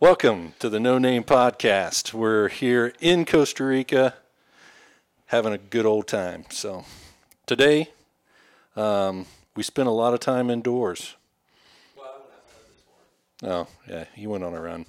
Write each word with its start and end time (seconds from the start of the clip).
Welcome 0.00 0.54
to 0.60 0.70
the 0.70 0.80
No 0.80 0.96
Name 0.96 1.24
Podcast. 1.24 2.14
We're 2.14 2.48
here 2.48 2.94
in 3.00 3.26
Costa 3.26 3.66
Rica 3.66 4.14
having 5.26 5.52
a 5.52 5.58
good 5.58 5.84
old 5.84 6.06
time. 6.06 6.46
So 6.48 6.86
today, 7.44 7.90
um, 8.76 9.26
we 9.54 9.62
spent 9.62 9.88
a 9.88 9.92
lot 9.92 10.14
of 10.14 10.20
time 10.20 10.48
indoors. 10.48 11.16
Oh, 13.42 13.66
yeah, 13.86 14.06
he 14.14 14.26
went 14.26 14.42
on 14.42 14.54
a 14.54 14.60
run. 14.62 14.86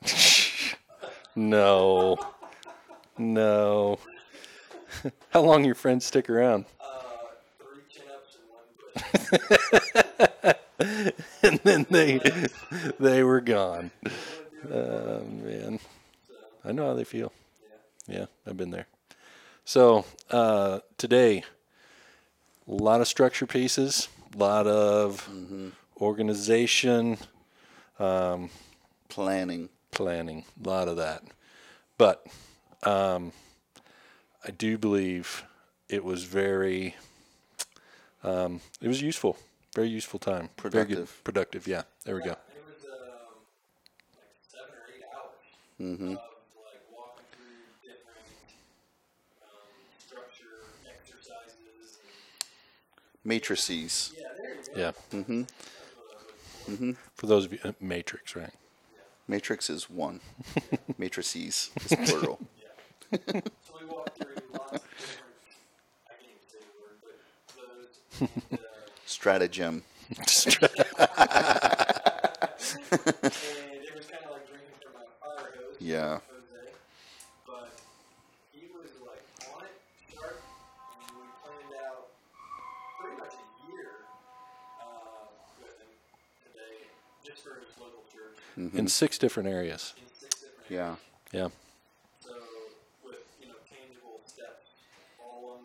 No. 1.34 2.16
No. 3.16 3.98
How 5.30 5.40
long 5.42 5.64
your 5.64 5.74
friends 5.74 6.04
stick 6.04 6.30
around? 6.30 6.64
and 6.80 8.50
one 8.50 8.62
and 11.42 11.58
then 11.64 11.86
they 11.90 12.20
they 12.98 13.22
were 13.22 13.40
gone. 13.40 13.90
Oh 14.70 15.20
man. 15.24 15.78
I 16.64 16.72
know 16.72 16.86
how 16.86 16.94
they 16.94 17.04
feel. 17.04 17.32
Yeah, 18.06 18.26
I've 18.46 18.56
been 18.56 18.70
there. 18.70 18.86
So 19.64 20.04
uh, 20.30 20.80
today, 20.96 21.44
a 22.66 22.72
lot 22.72 23.00
of 23.00 23.08
structure 23.08 23.46
pieces, 23.46 24.08
a 24.34 24.38
lot 24.38 24.66
of 24.66 25.28
organization, 26.00 27.18
Planning. 29.08 29.68
planning, 29.92 30.44
a 30.64 30.68
lot 30.68 30.88
of 30.88 30.96
that. 30.96 31.22
But 31.96 32.26
um, 32.82 33.32
I 34.48 34.50
do 34.52 34.78
believe 34.78 35.44
it 35.90 36.02
was 36.04 36.24
very, 36.24 36.96
um, 38.24 38.60
it 38.80 38.88
was 38.88 39.02
useful, 39.02 39.36
very 39.74 39.88
useful 39.88 40.18
time, 40.18 40.48
Very 40.62 40.86
good. 40.86 40.96
Productive. 40.96 41.20
productive. 41.24 41.68
Yeah, 41.68 41.82
there 42.04 42.14
we 42.16 42.22
go. 42.22 42.32
It 42.32 42.38
was 42.66 42.84
um, 42.90 43.44
like 44.14 44.34
seven 44.48 44.74
or 44.74 44.86
eight 44.96 45.04
hours 45.14 45.36
Mm-hmm. 45.80 46.12
of 46.12 46.18
like 46.64 46.82
walking 46.90 47.26
through 47.32 47.60
different 47.82 48.26
um, 49.42 49.76
structure 50.06 50.64
exercises. 50.88 51.98
Matrices. 53.24 54.12
Yeah, 54.16 54.28
there 54.38 54.54
you 54.54 54.62
go. 54.74 54.80
Yeah. 54.80 54.92
Mm-hmm. 56.70 56.92
For 57.14 57.26
those 57.26 57.44
of 57.46 57.52
you, 57.52 57.58
uh, 57.64 57.72
Matrix, 57.80 58.34
right? 58.36 58.52
Matrix 59.28 59.68
is 59.70 59.90
one. 59.90 60.20
Matrices 60.98 61.70
is 61.84 61.94
plural. 62.08 62.40
Stratagem. 69.06 69.82
and 70.08 70.24
it 73.84 73.94
was 73.94 74.06
kind 74.06 74.24
of 74.24 74.32
like 74.32 74.46
drinking 74.48 74.78
from 74.82 74.94
a 74.96 75.04
fire 75.20 75.52
hose. 75.56 75.76
Yeah. 75.80 76.18
Jose, 76.28 76.72
but 77.46 77.72
he 78.52 78.66
was 78.74 78.90
like 79.06 79.22
on 79.54 79.64
it, 79.64 79.74
sharp, 80.14 80.40
and 80.92 81.16
we 81.16 81.26
planned 81.42 81.74
out 81.86 82.08
pretty 83.00 83.16
much 83.18 83.32
a 83.34 83.72
year 83.72 83.90
uh, 84.80 84.84
with 85.60 85.76
him 85.78 85.90
today, 86.52 86.88
just 87.24 87.42
for 87.44 87.54
his 87.60 87.72
local 87.80 88.04
church 88.12 88.38
In 88.78 88.88
six 88.88 89.18
different 89.18 89.48
areas. 89.48 89.94
in 89.96 90.08
six 90.20 90.34
different 90.40 90.70
Yeah. 90.70 90.96
Yeah. 91.32 91.48
So 92.20 92.32
with 93.04 93.22
you 93.40 93.48
know 93.48 93.54
tangible 93.68 94.20
steps 94.26 94.66
all 95.22 95.44
along 95.44 95.64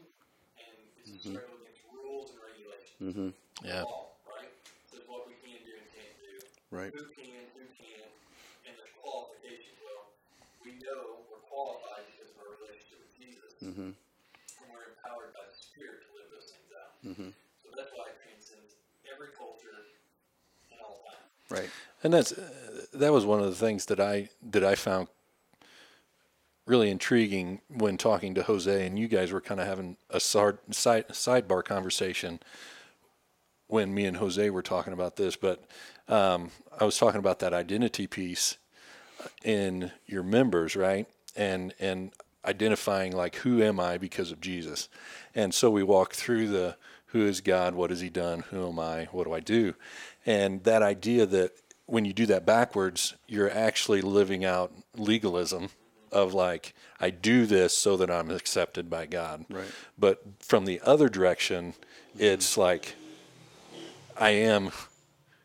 and 0.60 0.76
it's 1.00 1.12
a 1.12 1.20
struggle 1.20 1.60
against 1.60 1.84
rules 1.92 2.32
and 2.36 2.40
regulations. 2.40 3.00
Mm-hmm. 3.04 3.30
Yeah. 3.68 3.84
Law, 3.88 4.16
right? 4.28 4.52
This 4.92 5.04
is 5.04 5.08
what 5.12 5.28
we 5.28 5.36
can 5.44 5.60
do 5.64 5.74
and 5.76 5.88
can't 5.92 6.16
do. 6.20 6.34
Right. 6.72 6.92
Who 6.92 7.04
can, 7.16 7.44
who 7.56 7.64
can't, 7.80 8.12
and 8.68 8.74
there's 8.76 8.92
qualifications. 9.00 9.78
Well, 9.86 10.12
we 10.66 10.76
know 10.88 11.28
we're 11.28 11.44
qualified 11.52 12.08
because 12.16 12.32
of 12.32 12.40
our 12.42 12.52
relationship 12.56 13.00
with 13.04 13.14
Jesus, 13.20 13.52
Mm-hmm. 13.60 13.92
and 13.92 14.68
we're 14.72 14.88
empowered 14.96 15.36
by 15.36 15.44
the 15.44 15.58
Spirit 15.58 16.08
to 16.08 16.10
live 16.16 16.30
those 16.32 16.48
things 16.50 16.70
out. 16.72 16.96
Mm-hmm. 17.04 17.30
So 17.64 17.68
that's 17.76 17.92
why 17.94 18.10
it 18.14 18.18
transcends 18.24 18.80
every 19.12 19.36
culture 19.36 19.92
and 20.72 20.80
all 20.80 21.04
time. 21.06 21.28
Right. 21.50 21.70
And 22.04 22.14
that's 22.14 22.32
uh, 22.32 22.88
that 22.94 23.12
was 23.12 23.26
one 23.26 23.40
of 23.40 23.46
the 23.46 23.60
things 23.60 23.86
that 23.88 24.00
I 24.00 24.30
that 24.54 24.64
I 24.64 24.76
found 24.76 25.08
really 26.66 26.90
intriguing 26.90 27.62
when 27.70 27.98
talking 27.98 28.36
to 28.36 28.44
Jose 28.44 28.86
and 28.86 29.00
you 29.00 29.08
guys 29.08 29.32
were 29.32 29.42
kind 29.42 29.60
of 29.60 29.68
having 29.68 29.96
a 30.10 30.20
side, 30.20 30.58
side 30.72 31.08
sidebar 31.10 31.64
conversation 31.64 32.40
when 33.68 33.94
me 33.94 34.06
and 34.06 34.18
Jose 34.18 34.50
were 34.50 34.62
talking 34.62 34.94
about 34.94 35.16
this. 35.16 35.36
But 35.38 35.64
um, 36.10 36.52
I 36.80 36.84
was 36.84 36.98
talking 36.98 37.20
about 37.20 37.40
that 37.40 37.54
identity 37.54 38.06
piece 38.06 38.58
in 39.44 39.92
your 40.06 40.24
members, 40.24 40.76
right? 40.76 41.08
And 41.36 41.74
and 41.80 42.12
identifying 42.46 43.16
like 43.16 43.36
who 43.38 43.62
am 43.62 43.80
I 43.80 43.98
because 43.98 44.32
of 44.32 44.40
Jesus. 44.40 44.90
And 45.36 45.54
so 45.54 45.70
we 45.70 45.84
walk 45.84 46.14
through 46.14 46.48
the 46.48 46.78
who 47.08 47.26
is 47.26 47.42
God, 47.42 47.76
what 47.76 47.90
has 47.90 48.02
he 48.02 48.10
done, 48.10 48.42
who 48.50 48.68
am 48.68 48.80
I, 48.80 49.06
what 49.12 49.26
do 49.26 49.34
I 49.34 49.40
do? 49.40 49.76
And 50.26 50.64
that 50.64 50.82
idea 50.82 51.26
that 51.26 51.52
when 51.86 52.04
you 52.04 52.14
do 52.14 52.26
that 52.26 52.46
backwards, 52.46 53.16
you're 53.28 53.50
actually 53.50 54.02
living 54.02 54.44
out 54.44 54.74
legalism 54.96 55.70
of 56.12 56.34
like 56.34 56.74
I 57.00 57.10
do 57.10 57.46
this 57.46 57.78
so 57.78 57.98
that 57.98 58.12
I'm 58.12 58.30
accepted 58.30 58.90
by 58.90 59.06
God. 59.06 59.46
Right. 59.50 59.68
But 59.98 60.22
from 60.40 60.66
the 60.66 60.82
other 60.84 61.10
direction, 61.10 61.74
mm-hmm. 61.74 62.24
it's 62.24 62.58
like 62.58 62.96
I 64.18 64.32
am 64.32 64.72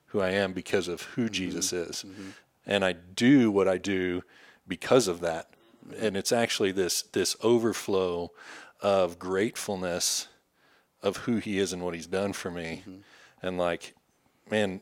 who 0.07 0.21
I 0.21 0.31
am 0.31 0.53
because 0.53 0.89
of 0.89 1.03
who 1.03 1.25
mm-hmm. 1.25 1.33
Jesus 1.33 1.73
is. 1.73 2.05
Mm-hmm. 2.07 2.31
And 2.67 2.85
I 2.85 2.93
do 2.93 3.50
what 3.50 3.69
I 3.69 3.79
do 3.79 4.23
because 4.67 5.09
of 5.09 5.20
that. 5.20 5.50
And 5.99 6.17
it's 6.17 6.32
actually 6.32 6.73
this 6.73 7.03
this 7.03 7.37
overflow 7.43 8.31
of 8.81 9.19
gratefulness 9.19 10.29
of 11.03 11.19
who 11.19 11.37
he 11.37 11.59
is 11.59 11.73
and 11.73 11.82
what 11.82 11.94
he's 11.94 12.06
done 12.06 12.32
for 12.32 12.50
me. 12.50 12.85
And 13.43 13.59
like 13.59 13.94
man 14.50 14.81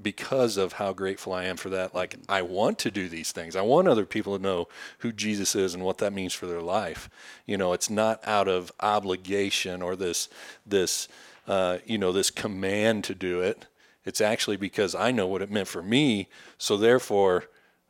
because 0.00 0.56
of 0.56 0.74
how 0.74 0.92
grateful 0.92 1.32
I 1.32 1.44
am 1.44 1.56
for 1.56 1.70
that 1.70 1.94
like 1.94 2.14
I 2.28 2.42
want 2.42 2.78
to 2.80 2.90
do 2.90 3.08
these 3.08 3.32
things. 3.32 3.56
I 3.56 3.62
want 3.62 3.88
other 3.88 4.06
people 4.06 4.36
to 4.36 4.42
know 4.42 4.68
who 4.98 5.10
Jesus 5.10 5.56
is 5.56 5.74
and 5.74 5.82
what 5.82 5.98
that 5.98 6.12
means 6.12 6.34
for 6.34 6.46
their 6.46 6.62
life. 6.62 7.10
You 7.46 7.56
know 7.56 7.72
it's 7.72 7.90
not 7.90 8.20
out 8.26 8.46
of 8.46 8.70
obligation 8.80 9.82
or 9.82 9.96
this 9.96 10.28
this 10.64 11.08
uh, 11.48 11.78
you 11.84 11.98
know 11.98 12.12
this 12.12 12.30
command 12.30 13.04
to 13.04 13.14
do 13.14 13.40
it 13.40 13.66
it's 14.08 14.20
actually 14.20 14.56
because 14.56 14.94
I 14.94 15.10
know 15.12 15.26
what 15.26 15.42
it 15.42 15.50
meant 15.50 15.68
for 15.68 15.82
me 15.82 16.28
so 16.58 16.76
therefore 16.76 17.44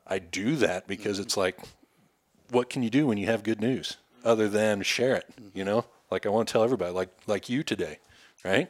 I 0.06 0.18
do 0.18 0.56
that 0.56 0.86
because 0.86 1.18
it's 1.18 1.32
mm-hmm. 1.32 1.40
like 1.40 1.58
what 2.50 2.68
can 2.70 2.82
you 2.82 2.90
do 2.90 3.06
when 3.06 3.18
you 3.18 3.26
have 3.26 3.42
good 3.42 3.60
news 3.60 3.96
other 4.24 4.48
than 4.48 4.82
share 4.82 5.14
it 5.14 5.26
you 5.54 5.64
know? 5.64 5.80
Mm-hmm. 5.82 5.88
Like 6.10 6.24
i 6.26 6.30
want 6.30 6.48
to 6.48 6.52
tell 6.52 6.64
everybody 6.64 6.92
like 6.92 7.10
like 7.26 7.48
you 7.48 7.62
today 7.62 7.98
right? 8.44 8.68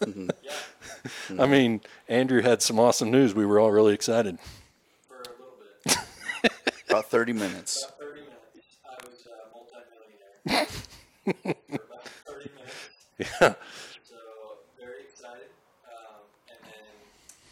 Mm-hmm. 0.00 0.28
I 1.40 1.46
mean 1.46 1.80
andrew 2.08 2.42
had 2.42 2.62
some 2.62 2.78
awesome 2.78 3.10
news. 3.10 3.34
We 3.34 3.46
were 3.46 3.58
all 3.60 3.70
really 3.72 3.94
excited. 3.94 4.38
For 5.08 5.16
a 5.16 5.18
little 5.18 5.56
bit, 5.84 5.96
About 6.88 7.06
30 7.10 7.32
minutes. 7.32 7.84
about 7.84 7.98
30 7.98 8.20
minutes, 8.20 8.78
I 8.84 8.94
was 9.04 9.26
a 9.26 9.36
multi-millionaire. 9.52 10.66
For 11.24 11.84
about 11.84 12.08
30 12.26 12.50
minutes. 12.54 12.88
yeah 13.18 13.54
So 14.04 14.16
very 14.78 15.02
excited, 15.10 15.50
um, 15.86 16.22
and 16.48 16.58
then 16.64 16.94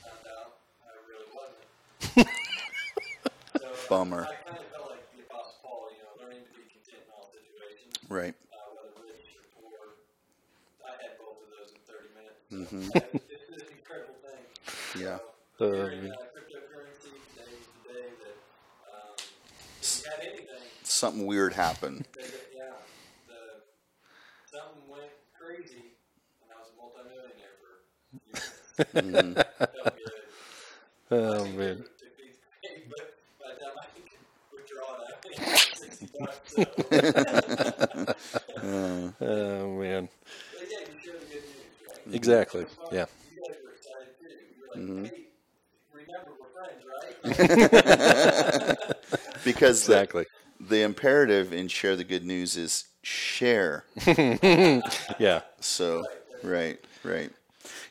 found 0.02 0.24
out 0.36 0.50
I 0.86 0.88
really 1.08 1.28
wasn't. 1.34 2.28
so, 3.60 3.66
uh, 3.66 3.81
Bummer. 3.92 4.26
Kind 4.44 4.58
of 4.74 4.84
like 4.86 5.02
Paul, 5.62 5.90
you 5.92 5.98
know, 6.02 6.12
learning 6.18 6.44
to 6.44 6.52
be 6.54 6.64
content 6.64 7.04
in 7.04 7.10
all 7.10 7.28
situations, 7.30 7.96
Right. 8.08 8.34
uh, 8.52 8.70
whether 8.74 8.92
rich 9.04 9.34
or 9.36 9.44
poor. 9.54 9.96
I 10.84 10.92
had 11.00 11.16
both 11.18 11.40
of 11.42 11.48
those 11.50 11.72
in 11.74 11.80
30 11.86 12.08
minutes. 12.12 12.42
So 12.52 12.52
Mm-hmm. 12.52 12.88
this 13.28 13.42
is 13.48 13.58
an 13.62 13.68
incredible 13.72 14.16
thing. 14.22 14.44
Yeah. 14.94 15.18
So, 15.72 15.74
Uh, 15.74 15.88
in, 15.88 16.08
uh, 16.08 16.26
today 17.32 17.54
is 17.58 17.68
the 17.74 17.80
day 17.82 18.14
that 18.18 18.36
um, 18.86 19.16
if 19.80 19.90
you 19.94 20.02
had 20.04 20.20
anything, 20.20 20.70
Something 20.84 21.26
weird 21.26 21.54
happened. 21.54 22.06
they 22.14 22.26
get, 22.28 22.48
yeah, 22.52 22.76
the, 23.26 23.62
something 24.44 24.86
went 24.88 25.12
crazy, 25.32 25.96
and 26.42 26.50
I 26.52 26.58
was 26.58 26.68
a 26.72 26.76
multimillionaire 26.76 27.56
for 27.58 27.84
years. 29.04 29.34
Felt 29.72 29.94
good. 29.96 30.12
oh 31.10 31.46
man 31.46 31.84
To 31.98 32.04
be 32.16 32.34
paid, 32.62 32.88
but 32.88 33.18
by 33.38 33.54
the 33.54 33.58
time 33.60 33.76
I 33.78 33.86
could 33.94 34.08
withdraw 34.52 34.96
that, 34.98 35.24
I 35.46 35.52
had 35.58 35.74
sixty 35.74 36.08
bucks. 36.18 36.54
So. 36.56 36.66
oh 39.20 39.78
man 39.78 40.08
But 40.50 40.62
yeah, 40.70 40.78
you 40.88 40.98
share 41.00 41.18
the 41.18 41.26
good 41.26 41.44
news, 41.44 41.76
right? 41.86 42.10
exactly 42.12 42.66
Well, 42.76 42.90
yeah 42.90 43.06
You 43.28 43.36
guys 43.40 43.56
were 43.62 43.72
excited 43.72 44.14
too. 44.74 44.80
You're 44.80 44.86
mm-hmm. 44.88 45.04
hey, 45.04 45.26
remember 45.92 46.32
we're 46.40 46.48
friends, 46.50 46.84
right? 46.86 48.76
Because 49.44 49.86
the- 49.86 49.94
exactly 49.94 50.26
the 50.60 50.82
imperative 50.82 51.52
in 51.52 51.68
share 51.68 51.96
the 51.96 52.04
good 52.04 52.24
news 52.24 52.56
is 52.56 52.84
share. 53.02 53.84
yeah 55.18 55.40
So, 55.60 56.06
right, 56.42 56.78
right. 57.02 57.30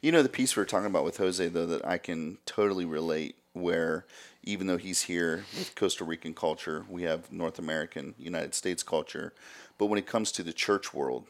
You 0.02 0.12
know, 0.12 0.24
the 0.24 0.30
piece 0.30 0.56
we 0.56 0.62
are 0.64 0.66
talking 0.66 0.88
about 0.88 1.04
with 1.04 1.18
Jose, 1.18 1.48
though, 1.50 1.66
that 1.68 1.86
I 1.86 1.98
can 1.98 2.38
totally 2.46 2.86
relate, 2.86 3.36
where 3.54 4.06
even 4.44 4.68
though 4.68 4.78
he's 4.78 5.04
here 5.04 5.46
with 5.58 5.76
Costa 5.76 6.04
Rican 6.04 6.34
culture, 6.34 6.86
we 6.90 7.04
have 7.04 7.32
North 7.32 7.60
American, 7.60 8.16
United 8.18 8.56
States 8.56 8.84
culture. 8.84 9.34
But 9.78 9.88
when 9.88 10.00
it 10.00 10.08
comes 10.08 10.32
to 10.34 10.44
the 10.44 10.54
church 10.54 10.94
world, 10.94 11.28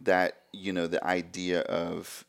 that, 0.00 0.40
you 0.52 0.72
know, 0.72 0.86
the 0.86 1.04
idea 1.04 1.60
of 1.62 2.24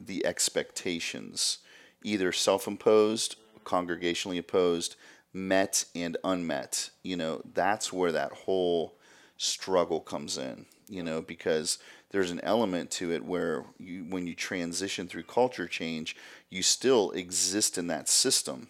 the 0.00 0.24
expectations, 0.26 1.58
either 2.04 2.30
self 2.30 2.68
imposed, 2.68 3.36
congregationally 3.64 4.38
opposed, 4.38 4.94
met 5.32 5.84
and 5.96 6.16
unmet, 6.22 6.90
you 7.02 7.16
know, 7.16 7.42
that's 7.54 7.92
where 7.92 8.12
that 8.12 8.32
whole 8.32 8.94
struggle 9.36 9.98
comes 9.98 10.38
in, 10.38 10.64
you 10.88 11.02
know, 11.02 11.20
because 11.20 11.78
there's 12.10 12.30
an 12.30 12.40
element 12.44 12.92
to 12.92 13.10
it 13.10 13.24
where 13.24 13.64
you, 13.78 14.04
when 14.04 14.28
you 14.28 14.34
transition 14.34 15.08
through 15.08 15.24
culture 15.24 15.66
change, 15.66 16.16
you 16.50 16.62
still 16.62 17.10
exist 17.10 17.76
in 17.76 17.88
that 17.88 18.08
system, 18.08 18.68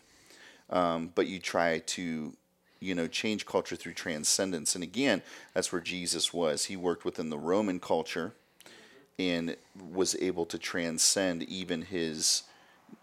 um, 0.70 1.10
but 1.14 1.26
you 1.26 1.38
try 1.38 1.80
to, 1.80 2.32
you 2.80 2.94
know, 2.94 3.06
change 3.06 3.44
culture 3.44 3.76
through 3.76 3.92
transcendence. 3.92 4.74
And 4.74 4.82
again, 4.82 5.20
that's 5.52 5.70
where 5.70 5.82
Jesus 5.82 6.32
was. 6.32 6.64
He 6.64 6.76
worked 6.76 7.04
within 7.04 7.28
the 7.28 7.38
Roman 7.38 7.78
culture 7.78 8.32
and 9.18 9.56
was 9.78 10.16
able 10.20 10.46
to 10.46 10.58
transcend 10.58 11.42
even 11.42 11.82
his 11.82 12.44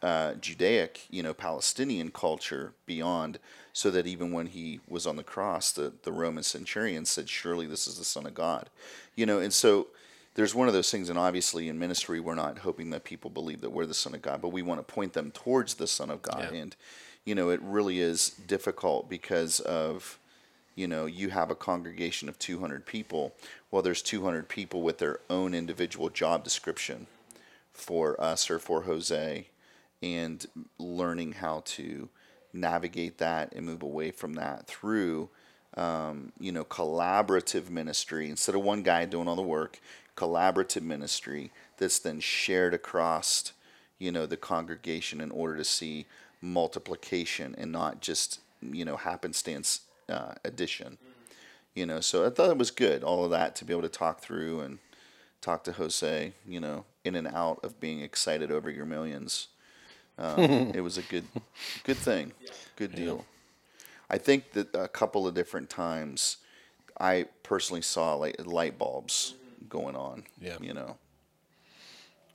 uh, 0.02 0.34
Judaic, 0.36 1.08
you 1.10 1.24
know, 1.24 1.34
Palestinian 1.34 2.12
culture 2.12 2.74
beyond, 2.86 3.40
so 3.74 3.90
that 3.92 4.08
even 4.08 4.32
when 4.32 4.48
he 4.48 4.80
was 4.88 5.08
on 5.08 5.16
the 5.16 5.24
cross, 5.24 5.72
the, 5.72 5.94
the 6.04 6.12
Roman 6.12 6.44
centurion 6.44 7.06
said, 7.06 7.30
Surely 7.30 7.66
this 7.66 7.88
is 7.88 7.98
the 7.98 8.04
Son 8.04 8.26
of 8.26 8.34
God. 8.34 8.70
You 9.16 9.26
know, 9.26 9.40
and 9.40 9.54
so 9.54 9.88
there's 10.36 10.56
one 10.56 10.68
of 10.68 10.74
those 10.74 10.92
things, 10.92 11.10
and 11.10 11.20
obviously 11.20 11.68
in 11.68 11.78
ministry, 11.78 12.20
we're 12.20 12.36
not 12.36 12.60
hoping 12.60 12.90
that 12.92 13.04
people 13.04 13.30
believe 13.30 13.62
that 13.62 13.72
we're 13.72 13.86
the 13.86 13.94
Son 13.94 14.16
of 14.16 14.22
God, 14.22 14.42
but 14.42 14.50
we 14.50 14.62
want 14.62 14.86
to 14.86 14.94
point 14.94 15.14
them 15.14 15.32
towards 15.32 15.76
the 15.76 15.88
Son 15.88 16.10
of 16.10 16.22
God. 16.22 16.50
Yeah. 16.52 16.60
And, 16.60 16.76
you 17.26 17.36
know, 17.36 17.50
it 17.50 17.62
really 17.62 18.00
is 18.00 18.30
difficult 18.30 19.10
because 19.10 19.60
of, 19.62 20.18
you 20.76 20.88
know, 20.88 21.06
you 21.06 21.30
have 21.30 21.52
a 21.52 21.56
congregation 21.56 22.30
of 22.30 22.40
200 22.40 22.86
people. 22.86 23.34
Well, 23.70 23.82
there's 23.82 24.02
200 24.02 24.48
people 24.48 24.82
with 24.82 25.00
their 25.00 25.20
own 25.30 25.54
individual 25.54 26.10
job 26.10 26.44
description 26.44 27.08
for 27.74 28.20
us 28.22 28.50
or 28.50 28.60
for 28.60 28.84
Jose 28.84 29.48
and 30.02 30.46
learning 30.78 31.34
how 31.34 31.62
to 31.66 32.10
navigate 32.54 33.18
that 33.20 33.54
and 33.54 33.66
move 33.66 33.84
away 33.84 34.12
from 34.12 34.34
that 34.34 34.68
through 34.68 35.30
um, 35.78 36.32
you 36.40 36.52
know 36.52 36.66
collaborative 36.66 37.70
ministry. 37.70 38.30
Instead 38.30 38.56
of 38.56 38.62
one 38.62 38.84
guy 38.84 39.06
doing 39.06 39.28
all 39.28 39.36
the 39.36 39.42
work 39.42 39.80
collaborative 40.18 40.82
ministry 40.82 41.52
that's 41.78 42.00
then 42.00 42.20
shared 42.20 42.74
across 42.74 43.54
you 43.98 44.12
know 44.12 44.26
the 44.26 44.38
congregation 44.38 45.22
in 45.22 45.32
order 45.32 45.58
to 45.58 45.64
see 45.64 46.06
multiplication 46.42 47.56
and 47.58 47.72
not 47.72 48.02
just 48.02 48.40
you 48.62 48.84
know 48.84 48.98
happenstance 48.98 49.82
uh, 50.10 50.34
addition. 50.44 50.98
You 51.74 51.86
know 51.86 52.02
so 52.02 52.26
i 52.26 52.30
thought 52.30 52.50
it 52.50 52.58
was 52.58 52.70
good 52.70 53.02
all 53.02 53.24
of 53.24 53.32
that 53.32 53.56
to 53.56 53.66
be 53.66 53.72
able 53.72 53.84
to 53.84 53.88
talk 53.90 54.20
through 54.20 54.60
and 54.60 54.80
talk 55.40 55.64
to 55.64 55.72
jose 55.72 56.34
you 56.46 56.60
know 56.60 56.84
in 57.06 57.16
and 57.16 57.28
out 57.28 57.64
of 57.64 57.80
being 57.80 58.02
excited 58.02 58.52
over 58.52 58.70
your 58.70 58.86
millions 58.86 59.48
um, 60.22 60.40
it 60.74 60.82
was 60.82 60.98
a 60.98 61.02
good 61.04 61.26
good 61.84 61.98
thing 61.98 62.32
good 62.76 62.94
deal 62.96 63.26
i 64.10 64.18
think 64.18 64.52
that 64.54 64.68
a 64.76 64.88
couple 64.88 65.26
of 65.28 65.34
different 65.34 65.70
times 65.70 66.38
i 67.00 67.26
personally 67.44 67.82
saw 67.82 68.16
like 68.16 68.36
light 68.46 68.78
bulbs 68.78 69.36
going 69.70 69.96
on 69.96 70.24
Yeah. 70.40 70.58
you 70.62 70.74
know 70.74 70.98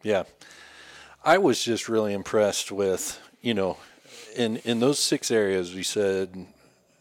Yeah. 0.02 0.24
I 1.24 1.38
was 1.38 1.64
just 1.64 1.88
really 1.88 2.12
impressed 2.12 2.70
with, 2.70 3.18
you 3.42 3.52
know, 3.52 3.78
in 4.36 4.58
in 4.58 4.78
those 4.78 5.00
six 5.00 5.30
areas 5.32 5.74
we 5.74 5.82
said 5.82 6.46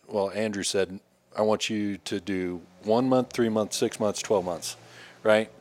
well, 0.08 0.32
Andrew 0.32 0.63
said, 0.63 1.00
I 1.38 1.42
want 1.44 1.70
you 1.70 1.98
to 2.10 2.20
do 2.20 2.62
one 2.84 3.08
month, 3.08 3.34
three 3.34 3.50
months, 3.50 3.77
six 3.77 4.00
months, 4.00 4.22
twelve 4.24 4.44
months. 4.44 4.77
Right? 5.22 5.51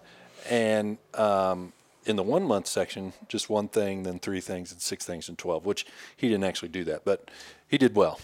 And 0.48 0.96
um 1.12 1.73
in 2.06 2.16
the 2.16 2.22
one 2.22 2.42
month 2.44 2.66
section, 2.66 3.12
just 3.28 3.48
one 3.50 3.68
thing, 3.68 4.02
then 4.02 4.18
three 4.18 4.40
things, 4.40 4.72
and 4.72 4.80
six 4.80 5.04
things, 5.04 5.28
and 5.28 5.38
twelve, 5.38 5.64
which 5.66 5.86
he 6.16 6.28
didn't 6.28 6.44
actually 6.44 6.68
do 6.68 6.84
that, 6.84 7.04
but 7.04 7.30
he 7.68 7.78
did 7.78 7.94
well. 7.94 8.20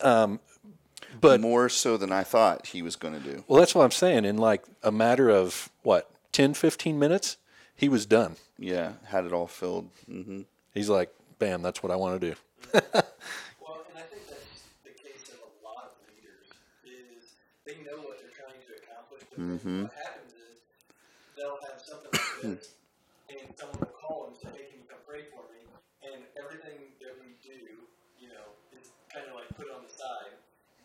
Um, 0.00 0.40
but 1.20 1.40
more 1.40 1.68
so 1.68 1.96
than 1.96 2.10
i 2.12 2.22
thought 2.22 2.68
he 2.68 2.80
was 2.82 2.96
going 2.96 3.12
to 3.12 3.20
do 3.20 3.44
well, 3.48 3.58
that's 3.58 3.74
what 3.74 3.84
I'm 3.84 3.90
saying. 3.90 4.24
In 4.24 4.38
like 4.38 4.62
a 4.82 4.90
matter 4.92 5.28
of 5.28 5.68
what, 5.82 6.10
10, 6.32 6.54
15 6.54 6.98
minutes, 6.98 7.36
he 7.76 7.88
was 7.88 8.06
done. 8.06 8.36
yeah 8.58 8.92
had 9.06 9.24
it 9.24 9.32
all 9.32 9.46
filled 9.46 9.88
hmm 10.06 10.42
He's 10.72 10.88
like, 10.88 11.12
bam, 11.40 11.62
that's 11.62 11.82
what 11.82 11.90
I 11.90 11.96
want 11.96 12.20
to 12.20 12.30
do. 12.30 12.36
Well, 13.60 13.84
and 13.88 13.98
I 13.98 14.02
think 14.02 14.22
that's 14.28 14.62
the 14.84 14.90
case 14.90 15.28
of 15.34 15.40
a 15.42 15.66
lot 15.66 15.90
of 15.90 15.92
leaders 16.06 16.46
is 16.86 17.34
they 17.66 17.82
know 17.84 17.98
what 18.06 18.20
they're 18.20 18.30
trying 18.30 18.60
to 18.62 18.72
accomplish, 18.80 19.22
but 19.30 19.36
then 19.36 19.82
what 19.82 19.92
happens 19.92 20.32
is 20.32 20.62
they'll 21.36 21.58
have 21.68 21.80
something 21.82 22.10
like 22.12 22.42
this, 22.42 22.44
and 22.44 22.58
someone 23.58 23.80
will 23.80 23.96
call 23.98 24.30
and 24.30 24.34
say, 24.36 24.48
"Hey, 24.54 24.70
can 24.70 24.78
you 24.82 24.88
come 24.88 25.02
pray 25.06 25.26
for 25.32 25.42
me?" 25.50 25.66
And 26.06 26.24
everything 26.38 26.94
that 27.02 27.14
we 27.20 27.36
do, 27.42 27.86
you 28.18 28.28
know, 28.30 28.46
is 28.76 28.90
kind 29.12 29.26
of 29.26 29.34
like 29.34 29.48
put 29.56 29.68
on 29.70 29.82
the 29.84 29.92
side, 29.92 30.34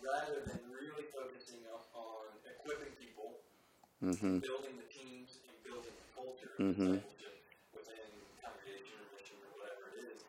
rather 0.02 0.44
than 0.44 0.60
really 0.72 1.08
focusing 1.14 1.62
on, 1.72 1.82
on 1.96 2.26
equipping 2.46 2.94
people, 3.00 3.40
mm-hmm. 4.04 4.40
building 4.42 4.76
the 4.78 4.90
teams, 4.92 5.40
and 5.48 5.56
building 5.64 5.94
the 5.94 6.08
culture 6.14 6.52
discipleship 6.58 7.36
mm-hmm. 7.36 7.76
within 7.76 8.10
congregation 8.42 8.96
or 9.02 9.08
mission 9.16 9.38
or 9.46 9.52
whatever 9.62 9.84
it 9.96 10.12
is. 10.12 10.26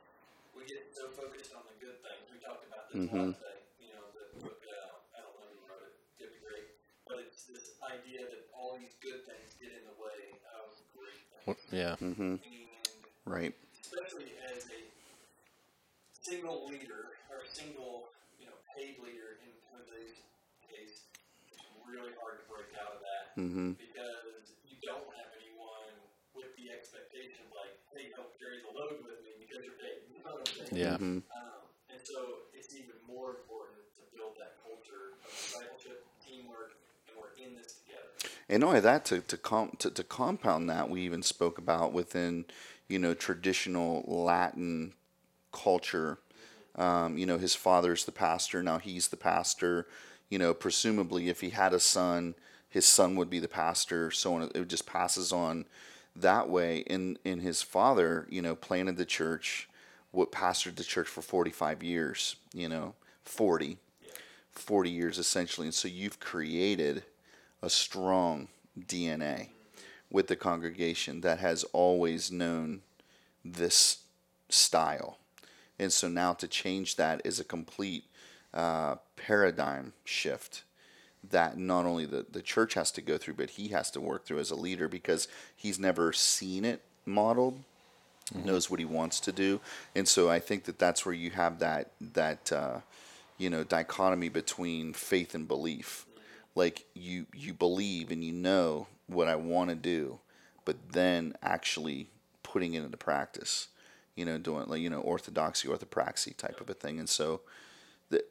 We 0.55 0.65
get 0.69 0.93
so 0.93 1.11
focused 1.13 1.53
on 1.57 1.65
the 1.67 1.77
good 1.83 1.99
things. 2.05 2.25
We 2.31 2.39
talked 2.41 2.65
about 2.69 2.89
this 2.93 3.07
last 3.11 3.13
mm-hmm. 3.13 3.43
day, 3.43 3.59
you 3.81 3.91
know, 3.93 4.05
the 4.15 4.25
book, 4.41 4.61
uh, 4.67 5.21
uh, 5.21 5.37
What- 11.47 11.59
Yeah. 11.71 11.97
Mm-hmm. 12.03 12.37
Right. 13.25 13.55
especially 13.83 14.35
as 14.53 14.67
a 14.67 14.83
single 16.23 16.67
leader 16.69 17.15
or 17.31 17.43
a 17.43 17.49
single, 17.49 18.11
you 18.39 18.47
know, 18.47 18.59
paid 18.75 18.99
leader 19.03 19.39
in 19.47 19.51
Jose's 19.71 20.19
case, 20.67 21.07
it's 21.51 21.63
really 21.87 22.11
hard 22.21 22.43
to 22.43 22.47
break 22.51 22.71
out 22.83 22.99
of 22.99 23.01
that 23.03 23.25
Mm-hmm. 23.39 23.79
because 23.79 24.55
you 24.67 24.77
don't 24.83 25.07
have 25.19 25.31
anyone 25.39 25.95
with 26.35 26.51
the 26.59 26.71
expectation 26.75 27.39
of 27.47 27.55
like, 27.55 27.75
hey, 27.95 28.11
help 28.19 28.35
carry 28.43 28.59
the 28.67 28.73
load 28.75 28.99
with 29.07 29.23
me 29.23 29.39
because 29.47 29.63
you're 29.63 29.79
paid. 29.79 30.03
You 30.11 30.23
know 30.27 30.35
what 30.43 30.51
I'm 30.51 30.67
saying? 30.67 30.75
Yeah. 30.75 30.99
Mm-hmm. 30.99 31.23
Um, 31.31 31.63
and 31.95 32.01
so 32.03 32.49
it's 32.59 32.75
even 32.75 32.99
more 33.07 33.39
important 33.39 33.83
to 33.99 34.03
build 34.19 34.35
that 34.43 34.59
culture 34.67 35.15
of 35.23 35.31
discipleship, 35.31 36.03
teamwork, 36.27 36.75
and 37.07 37.15
we're 37.19 37.35
in 37.39 37.55
this 37.55 37.79
together. 37.87 38.11
And 38.57 38.65
only 38.65 38.81
that, 38.81 39.05
to 39.05 39.21
to, 39.21 39.37
com- 39.37 39.77
to 39.81 39.91
to 39.91 40.03
compound 40.03 40.71
that, 40.71 40.89
we 40.89 41.03
even 41.03 41.23
spoke 41.23 41.59
about 41.59 41.93
within, 41.93 42.47
you 42.89 42.99
know, 42.99 43.13
traditional 43.13 44.03
Latin 44.07 44.95
culture. 45.53 46.17
Um, 46.75 47.19
you 47.19 47.27
know, 47.27 47.37
his 47.37 47.55
father's 47.55 48.07
the 48.07 48.13
pastor. 48.13 48.63
Now 48.63 48.79
he's 48.79 49.09
the 49.09 49.19
pastor. 49.19 49.87
You 50.31 50.39
know, 50.39 50.55
presumably, 50.55 51.29
if 51.29 51.43
he 51.43 51.51
had 51.51 51.75
a 51.75 51.79
son, 51.79 52.35
his 52.71 52.87
son 52.87 53.15
would 53.17 53.29
be 53.29 53.41
the 53.41 53.47
pastor. 53.47 54.11
So 54.11 54.33
on. 54.37 54.51
It 54.55 54.69
just 54.69 54.87
passes 54.87 55.35
on 55.35 55.67
that 56.17 56.49
way. 56.49 56.83
And 56.87 57.19
and 57.27 57.43
his 57.43 57.61
father, 57.61 58.27
you 58.31 58.41
know, 58.41 58.57
planted 58.57 58.97
the 58.97 59.05
church, 59.05 59.69
what 60.13 60.33
pastored 60.33 60.77
the 60.77 60.83
church 60.83 61.09
for 61.09 61.21
forty 61.21 61.51
five 61.51 61.83
years. 61.83 62.37
You 62.55 62.71
know, 62.71 62.95
forty. 63.23 63.77
40 64.53 64.89
years 64.89 65.19
essentially. 65.19 65.67
And 65.67 65.75
so 65.75 65.87
you've 65.87 66.19
created 66.19 67.03
a 67.63 67.71
strong 67.71 68.49
DNA 68.79 69.49
with 70.11 70.29
the 70.29 70.37
congregation 70.37 71.21
that 71.23 71.39
has 71.39 71.65
always 71.73 72.31
known 72.31 72.83
this 73.45 73.99
style. 74.49 75.19
And 75.79 75.93
so 75.93 76.09
now 76.09 76.33
to 76.35 76.49
change 76.49 76.97
that 76.97 77.21
is 77.25 77.41
a 77.41 77.45
complete 77.45 78.05
uh, 78.55 78.97
paradigm 79.17 79.93
shift 80.05 80.63
that 81.29 81.59
not 81.59 81.87
only 81.87 82.07
the, 82.07 82.25
the 82.31 82.43
church 82.43 82.75
has 82.75 82.93
to 82.93 83.03
go 83.03 83.19
through, 83.19 83.35
but 83.35 83.51
he 83.51 83.69
has 83.69 83.91
to 83.91 84.01
work 84.01 84.25
through 84.25 84.39
as 84.39 84.51
a 84.51 84.55
leader 84.55 84.89
because 84.89 85.27
he's 85.57 85.79
never 85.79 86.13
seen 86.13 86.65
it 86.65 86.83
modeled 87.05 87.59
knows 88.35 88.71
what 88.71 88.81
he 88.81 88.87
wants 88.87 89.21
to 89.21 89.33
do, 89.33 89.61
and 89.95 90.07
so 90.07 90.29
I 90.29 90.41
think 90.41 90.65
that 90.65 90.79
that's 90.79 91.07
where 91.07 91.15
you 91.15 91.31
have 91.31 91.59
that 91.61 91.93
that 92.01 92.53
uh, 92.53 92.81
you 93.39 93.51
know 93.51 93.65
dichotomy 93.65 94.29
between 94.29 94.93
faith 94.93 95.35
and 95.35 95.47
belief. 95.47 96.06
Like 96.57 96.87
you 96.95 97.27
you 97.33 97.55
believe 97.55 98.11
and 98.11 98.25
you 98.25 98.33
know 98.33 98.89
what 99.07 99.29
I 99.29 99.37
want 99.37 99.71
to 99.71 99.77
do, 99.77 100.19
but 100.65 100.77
then 100.93 101.35
actually 101.43 102.09
putting 102.43 102.75
it 102.75 102.83
into 102.83 102.97
practice. 102.97 103.69
You 104.17 104.25
know, 104.25 104.39
doing 104.39 104.65
like 104.67 104.81
you 104.81 104.91
know 104.91 105.01
orthodoxy, 105.01 105.69
orthopraxy 105.69 106.37
type 106.37 106.61
of 106.61 106.69
a 106.71 106.75
thing, 106.75 106.99
and 106.99 107.09
so 107.09 107.43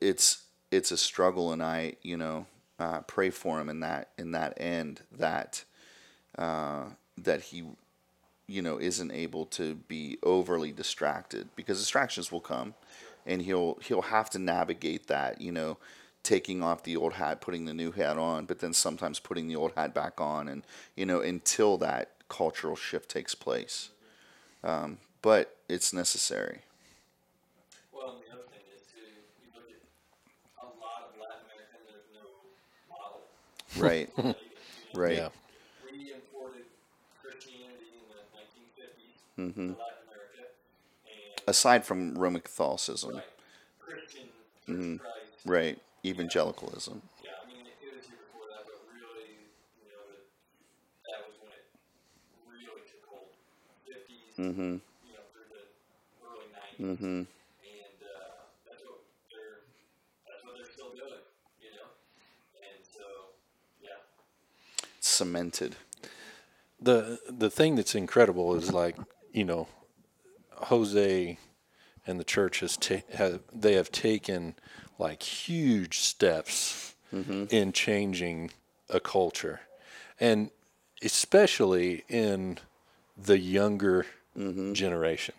it's 0.01 0.43
it's 0.71 0.91
a 0.91 0.97
struggle, 0.97 1.53
and 1.53 1.61
I 1.63 1.93
you 2.01 2.17
know 2.17 2.47
uh, 2.79 3.01
pray 3.01 3.29
for 3.29 3.61
him 3.61 3.69
in 3.69 3.79
that 3.81 4.09
in 4.17 4.31
that 4.31 4.59
end 4.59 5.01
that 5.11 5.63
uh, 6.37 6.85
that 7.17 7.41
he 7.41 7.63
you 8.47 8.61
know 8.61 8.79
isn't 8.79 9.11
able 9.11 9.45
to 9.45 9.75
be 9.75 10.17
overly 10.23 10.71
distracted 10.71 11.49
because 11.55 11.79
distractions 11.79 12.31
will 12.31 12.41
come 12.41 12.73
and 13.25 13.41
he'll 13.41 13.77
he'll 13.83 14.03
have 14.03 14.29
to 14.29 14.39
navigate 14.39 15.07
that 15.07 15.41
you 15.41 15.51
know 15.51 15.77
taking 16.25 16.63
off 16.63 16.83
the 16.83 16.97
old 16.97 17.13
hat 17.13 17.41
putting 17.41 17.65
the 17.65 17.73
new 17.73 17.91
hat 17.91 18.17
on 18.17 18.45
but 18.45 18.59
then 18.59 18.73
sometimes 18.73 19.19
putting 19.19 19.47
the 19.47 19.55
old 19.55 19.73
hat 19.75 19.93
back 19.93 20.21
on 20.21 20.49
and 20.49 20.63
you 20.95 21.05
know 21.05 21.21
until 21.21 21.77
that 21.77 22.11
cultural 22.29 22.75
shift 22.75 23.09
takes 23.09 23.35
place 23.35 23.89
um, 24.63 24.97
but 25.21 25.55
it's 25.69 25.93
necessary 25.93 26.61
Well, 27.93 28.19
the 28.19 28.33
other 28.33 28.43
thing 28.51 28.65
is 28.75 28.83
too, 28.91 28.99
you 29.01 29.49
look 29.55 29.69
at 29.71 29.81
a 30.61 30.67
lot 30.81 31.09
of 31.09 31.19
Latin 31.19 31.45
American, 31.47 31.79
there's 31.87 32.11
no 32.13 32.27
model. 32.89 33.23
right 33.77 34.09
Not 34.17 34.25
even, 34.25 34.35
you 34.35 34.99
know, 34.99 35.01
right 35.01 35.13
Yeah. 35.17 35.29
We 35.91 36.13
imported 36.13 36.65
Christianity 37.21 37.89
in 38.01 38.05
the 38.11 38.19
1950s 38.35 39.15
hmm 39.35 39.73
to 39.73 39.79
Latin 39.79 40.03
America, 40.09 40.43
and 41.07 41.49
aside 41.49 41.85
from 41.85 42.15
roman 42.17 42.41
catholicism 42.41 43.15
right, 43.15 43.23
Christian 43.79 44.27
Mhm. 44.67 44.99
Christ. 44.99 45.45
right 45.45 45.77
evangelicalism 46.09 47.01
Yeah, 47.23 47.31
I 47.41 47.47
mean, 47.47 47.65
it, 47.65 47.77
it 47.81 47.91
was 47.97 48.05
here 48.07 48.19
before 48.29 48.47
that, 48.53 48.63
but 48.67 48.77
really, 48.93 49.27
you 49.81 49.87
know, 49.91 50.03
that, 50.11 50.23
that 51.09 51.19
was 51.27 51.35
when 51.41 51.51
it 51.53 51.63
really 52.49 52.83
took 52.89 53.03
hold. 53.09 53.31
50s, 53.85 54.35
hmm 54.37 54.77
you 55.05 55.13
know, 55.15 55.25
through 55.33 55.49
the 55.53 55.63
early 56.25 56.47
90s. 56.53 56.99
hmm 56.99 57.05
and 57.05 57.25
uh, 58.03 58.45
that's 58.67 58.83
what 58.85 58.99
they're 59.31 59.65
that's 60.27 60.43
what 60.45 60.53
they're 60.57 60.73
still 60.73 60.91
doing, 60.93 61.23
you 61.61 61.71
know. 61.77 61.87
And 62.59 62.79
so, 62.85 63.05
yeah, 63.81 63.99
cemented 64.99 65.75
the 66.79 67.19
the 67.29 67.49
thing 67.49 67.75
that's 67.75 67.95
incredible 67.95 68.55
is 68.55 68.71
like 68.73 68.97
you 69.31 69.43
know 69.43 69.67
Jose 70.53 71.37
and 72.07 72.19
the 72.19 72.23
church 72.23 72.59
has 72.61 72.77
ta- 72.77 73.03
have 73.13 73.41
they 73.53 73.73
have 73.73 73.91
taken 73.91 74.55
like 74.97 75.23
huge 75.23 75.99
steps 75.99 76.95
mm-hmm. 77.13 77.45
in 77.49 77.71
changing 77.71 78.51
a 78.89 78.99
culture. 78.99 79.61
And 80.19 80.49
especially 81.03 82.03
in 82.07 82.57
the 83.17 83.37
younger 83.37 84.05
mm-hmm. 84.37 84.73
generation. 84.73 85.35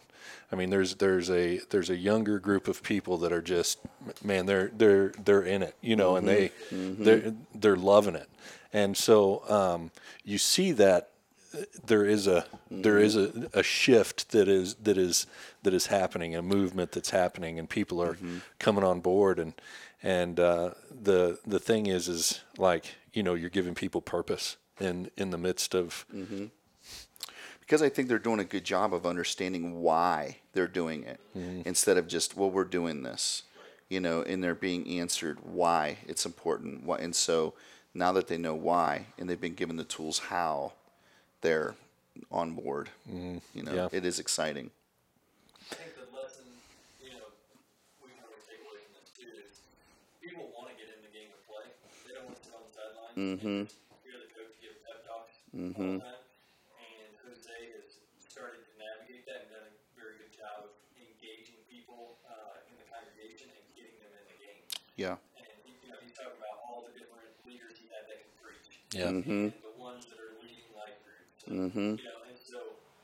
I 0.50 0.56
mean 0.56 0.70
there's 0.70 0.96
there's 0.96 1.30
a 1.30 1.60
there's 1.70 1.90
a 1.90 1.96
younger 1.96 2.38
group 2.38 2.68
of 2.68 2.82
people 2.82 3.18
that 3.18 3.32
are 3.32 3.42
just 3.42 3.78
man 4.22 4.46
they're 4.46 4.68
they're 4.68 5.08
they're 5.24 5.42
in 5.42 5.62
it 5.62 5.74
you 5.80 5.96
know 5.96 6.14
and 6.14 6.28
mm-hmm. 6.28 7.02
they 7.02 7.18
they're 7.20 7.34
they're 7.54 7.76
loving 7.76 8.14
it. 8.14 8.28
And 8.72 8.96
so 8.96 9.42
um, 9.48 9.90
you 10.24 10.38
see 10.38 10.72
that 10.72 11.10
there 11.84 12.04
is 12.04 12.26
a 12.26 12.46
there 12.70 12.98
is 12.98 13.16
a, 13.16 13.28
mm-hmm. 13.28 13.58
a 13.58 13.62
shift 13.62 14.30
that 14.30 14.48
is 14.48 14.74
that 14.76 14.98
is 14.98 15.26
that 15.62 15.74
is 15.74 15.86
happening, 15.86 16.34
a 16.34 16.42
movement 16.42 16.92
that's 16.92 17.10
happening, 17.10 17.58
and 17.58 17.68
people 17.68 18.02
are 18.02 18.14
mm-hmm. 18.14 18.38
coming 18.58 18.84
on 18.84 19.00
board. 19.00 19.38
And 19.38 19.54
and 20.02 20.38
uh, 20.40 20.70
the 20.90 21.38
the 21.46 21.58
thing 21.58 21.86
is, 21.86 22.08
is 22.08 22.40
like 22.58 22.96
you 23.12 23.22
know, 23.22 23.34
you're 23.34 23.50
giving 23.50 23.74
people 23.74 24.00
purpose 24.00 24.56
in 24.80 25.10
in 25.16 25.30
the 25.30 25.38
midst 25.38 25.74
of 25.74 26.04
mm-hmm. 26.14 26.46
because 27.60 27.82
I 27.82 27.88
think 27.88 28.08
they're 28.08 28.18
doing 28.18 28.40
a 28.40 28.44
good 28.44 28.64
job 28.64 28.92
of 28.92 29.06
understanding 29.06 29.80
why 29.80 30.38
they're 30.52 30.68
doing 30.68 31.04
it 31.04 31.20
instead 31.64 31.96
of 31.96 32.08
just 32.08 32.36
well 32.36 32.50
we're 32.50 32.64
doing 32.64 33.02
this 33.02 33.42
you 33.88 34.00
know 34.00 34.22
and 34.22 34.42
they're 34.42 34.54
being 34.54 34.88
answered 35.00 35.38
why 35.42 35.98
it's 36.06 36.26
important 36.26 36.84
why 36.84 36.98
and 36.98 37.14
so 37.14 37.54
now 37.94 38.12
that 38.12 38.28
they 38.28 38.38
know 38.38 38.54
why 38.54 39.06
and 39.18 39.28
they've 39.28 39.40
been 39.40 39.54
given 39.54 39.76
the 39.76 39.84
tools 39.84 40.18
how 40.18 40.72
they're 41.46 41.74
on 42.32 42.48
board 42.58 42.90
you 43.54 43.62
know 43.62 43.72
Yeah. 43.72 43.88
it 43.92 44.04
is 44.04 44.18
exciting 44.18 44.70
I 45.70 45.74
think 45.78 45.94
the 45.98 46.06
lesson, 46.14 46.46
you 47.02 47.10
know, 47.14 47.26
we 48.02 48.10
can 48.14 48.22
always 48.26 48.42
take 48.50 48.62
away 48.66 48.78
from 48.86 48.92
this 49.02 49.10
too 49.18 49.30
is 49.34 49.62
people 50.22 50.46
want 50.54 50.70
to 50.70 50.74
get 50.78 50.90
in 50.94 51.00
the 51.06 51.10
game 51.14 51.30
and 51.34 51.42
play. 51.50 51.66
They 52.06 52.14
don't 52.14 52.26
want 52.30 52.38
to 52.38 52.42
sit 52.46 52.54
on 52.54 52.62
the 52.66 52.74
sideline 52.74 53.14
and 53.18 53.66
just 53.66 53.78
hear 54.06 54.14
the 54.22 54.30
coach 54.34 54.54
give 54.62 54.74
pep 54.86 55.02
talks 55.06 55.34
all 55.50 55.66
the 55.74 56.02
time. 56.06 56.22
And 56.78 57.10
Jose 57.26 57.58
has 57.78 57.98
started 58.30 58.62
to 58.62 58.72
navigate 58.78 59.26
that 59.26 59.38
and 59.46 59.58
done 59.58 59.66
a 59.66 59.74
very 59.98 60.14
good 60.22 60.30
job 60.34 60.70
of 60.70 60.74
engaging 61.02 61.58
people 61.66 62.18
uh, 62.30 62.70
in 62.70 62.74
the 62.78 62.86
congregation 62.86 63.50
and 63.50 63.64
getting 63.74 63.98
them 64.02 64.12
in 64.14 64.24
the 64.30 64.38
game. 64.38 64.62
yeah 64.98 65.18
And 65.38 65.46
he, 65.66 65.74
you 65.82 65.90
know, 65.90 65.98
he's 65.98 66.14
talking 66.14 66.38
about 66.38 66.62
all 66.62 66.86
the 66.86 66.94
different 66.94 67.26
leaders 67.42 67.74
he 67.82 67.90
had 67.90 68.06
that 68.06 68.18
can 68.22 68.32
preach. 68.38 68.66
yeah 68.94 69.10
Mhm. 69.10 69.50
And 69.50 69.58
the 69.66 69.74
ones 69.82 70.06
that 70.14 70.22
are 70.22 70.38
leading 70.38 70.70
life 70.78 70.94
groups. 71.48 71.74
Mhm. 71.74 71.98
You 71.98 72.04
know, 72.04 72.10
and 72.28 72.38
so 72.44 72.58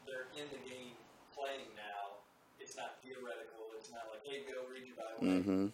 they're 0.07 0.29
in 0.37 0.47
the 0.51 0.61
game 0.69 0.95
playing 1.35 1.71
now. 1.77 2.23
It's 2.61 2.77
not 2.77 2.99
theoretical. 3.03 3.71
It's 3.79 3.91
not 3.91 4.09
like, 4.13 4.25
hey, 4.27 4.43
go 4.51 4.61
read 4.73 4.87
your 4.87 4.97
Bible. 4.97 5.21
mm-hmm 5.23 5.67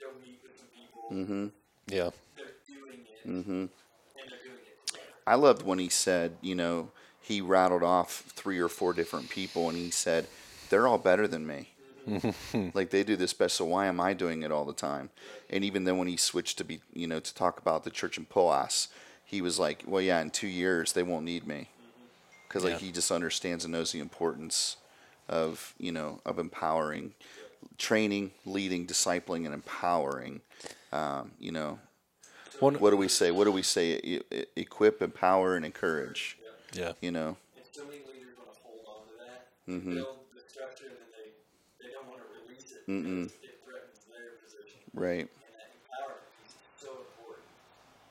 Go 0.00 0.08
meet 0.24 0.40
with 0.42 0.58
some 0.58 0.68
people. 0.74 1.02
mm-hmm 1.12 1.46
yeah 1.88 2.10
They're 2.36 2.46
doing 2.68 3.00
it. 3.06 3.28
mm-hmm 3.28 3.50
And 3.52 3.68
they're 4.16 4.38
doing 4.44 4.62
it 4.66 4.86
together. 4.86 5.08
I 5.26 5.34
loved 5.36 5.62
when 5.62 5.78
he 5.78 5.88
said, 5.88 6.36
you 6.40 6.54
know, 6.54 6.90
he 7.20 7.40
rattled 7.40 7.82
off 7.82 8.24
three 8.28 8.58
or 8.58 8.68
four 8.68 8.92
different 8.92 9.28
people 9.30 9.68
and 9.68 9.76
he 9.78 9.90
said, 9.90 10.26
they're 10.70 10.86
all 10.88 10.98
better 10.98 11.26
than 11.28 11.46
me. 11.46 11.70
like 12.74 12.90
they 12.90 13.02
do 13.02 13.16
this 13.16 13.32
best, 13.32 13.56
so 13.56 13.64
why 13.64 13.86
am 13.86 14.00
I 14.00 14.14
doing 14.14 14.42
it 14.42 14.52
all 14.52 14.64
the 14.64 14.72
time? 14.72 15.10
And 15.50 15.64
even 15.64 15.84
then 15.84 15.98
when 15.98 16.08
he 16.08 16.16
switched 16.16 16.58
to 16.58 16.64
be, 16.64 16.80
you 16.92 17.06
know, 17.06 17.20
to 17.20 17.34
talk 17.34 17.58
about 17.58 17.84
the 17.84 17.90
church 17.90 18.16
in 18.18 18.26
Poas, 18.26 18.88
he 19.24 19.40
was 19.42 19.58
like, 19.58 19.82
well, 19.86 20.02
yeah, 20.02 20.20
in 20.20 20.30
two 20.30 20.46
years 20.46 20.92
they 20.92 21.02
won't 21.02 21.24
need 21.24 21.46
me. 21.46 21.68
Because 22.48 22.64
like 22.64 22.74
Yeah. 22.74 22.78
he 22.78 22.92
just 22.92 23.10
understands 23.10 23.64
and 23.64 23.72
knows 23.72 23.92
the 23.92 24.00
importance 24.00 24.76
of, 25.28 25.74
you 25.78 25.92
know, 25.92 26.20
of 26.24 26.38
empowering, 26.38 27.14
training, 27.78 28.32
leading, 28.44 28.86
discipling, 28.86 29.44
and 29.44 29.54
empowering. 29.54 30.40
Um, 30.92 31.32
you 31.38 31.52
know, 31.52 31.78
One, 32.60 32.74
what 32.76 32.90
do 32.90 32.96
we 32.96 33.08
say? 33.08 33.30
What 33.30 33.44
do 33.44 33.52
we 33.52 33.62
say? 33.62 34.00
E- 34.02 34.20
e- 34.32 34.44
equip, 34.56 35.02
empower, 35.02 35.56
and 35.56 35.64
encourage. 35.64 36.38
yeah 36.72 36.92
You 37.00 37.10
know. 37.12 37.36
And 37.56 37.64
so 37.72 37.84
many 37.84 37.98
leaders 37.98 38.36
Mm-hmm. 39.68 39.94
build 39.98 40.18
the 40.32 40.42
structure 40.48 40.86
and 40.86 41.10
they, 41.10 41.34
they 41.82 41.90
don't 41.92 42.06
want 42.06 42.22
to 42.22 42.28
release 42.38 42.70
it 42.70 42.86
because 42.86 43.34
it 43.42 43.58
threatens 43.66 43.98
their 44.06 44.38
position. 44.38 44.78
Right. 44.94 45.26
And 45.26 45.54
that 45.58 45.74
empowerment 45.74 46.22
is 46.46 46.54
so 46.78 47.02
important 47.02 47.50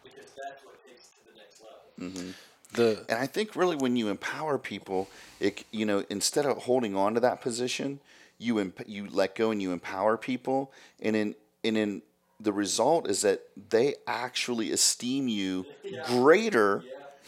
because 0.04 0.36
that's 0.36 0.60
what 0.68 0.76
takes 0.84 1.16
to 1.16 1.32
the 1.32 1.36
next 1.40 1.64
level. 1.64 1.88
Mm-hmm. 1.96 2.32
The 2.76 3.06
And 3.10 3.20
I 3.20 3.26
think 3.28 3.56
really 3.56 3.76
when 3.76 3.96
you 3.96 4.10
empower 4.10 4.58
people, 4.58 5.10
it 5.40 5.64
you 5.72 5.86
know 5.86 6.04
instead 6.10 6.46
of 6.46 6.58
holding 6.64 6.96
on 6.96 7.14
to 7.16 7.20
that 7.22 7.42
position, 7.42 8.00
you 8.38 8.60
emp- 8.60 8.88
you 8.88 9.08
let 9.10 9.36
go 9.36 9.52
and 9.52 9.62
you 9.62 9.72
empower 9.72 10.18
people, 10.18 10.72
and 11.02 11.16
in 11.16 11.36
and 11.64 11.78
in 11.78 12.02
the 12.40 12.52
result 12.54 13.10
is 13.10 13.22
that 13.22 13.42
they 13.70 13.96
actually 14.08 14.72
esteem 14.72 15.28
you 15.28 15.66
greater 16.06 16.84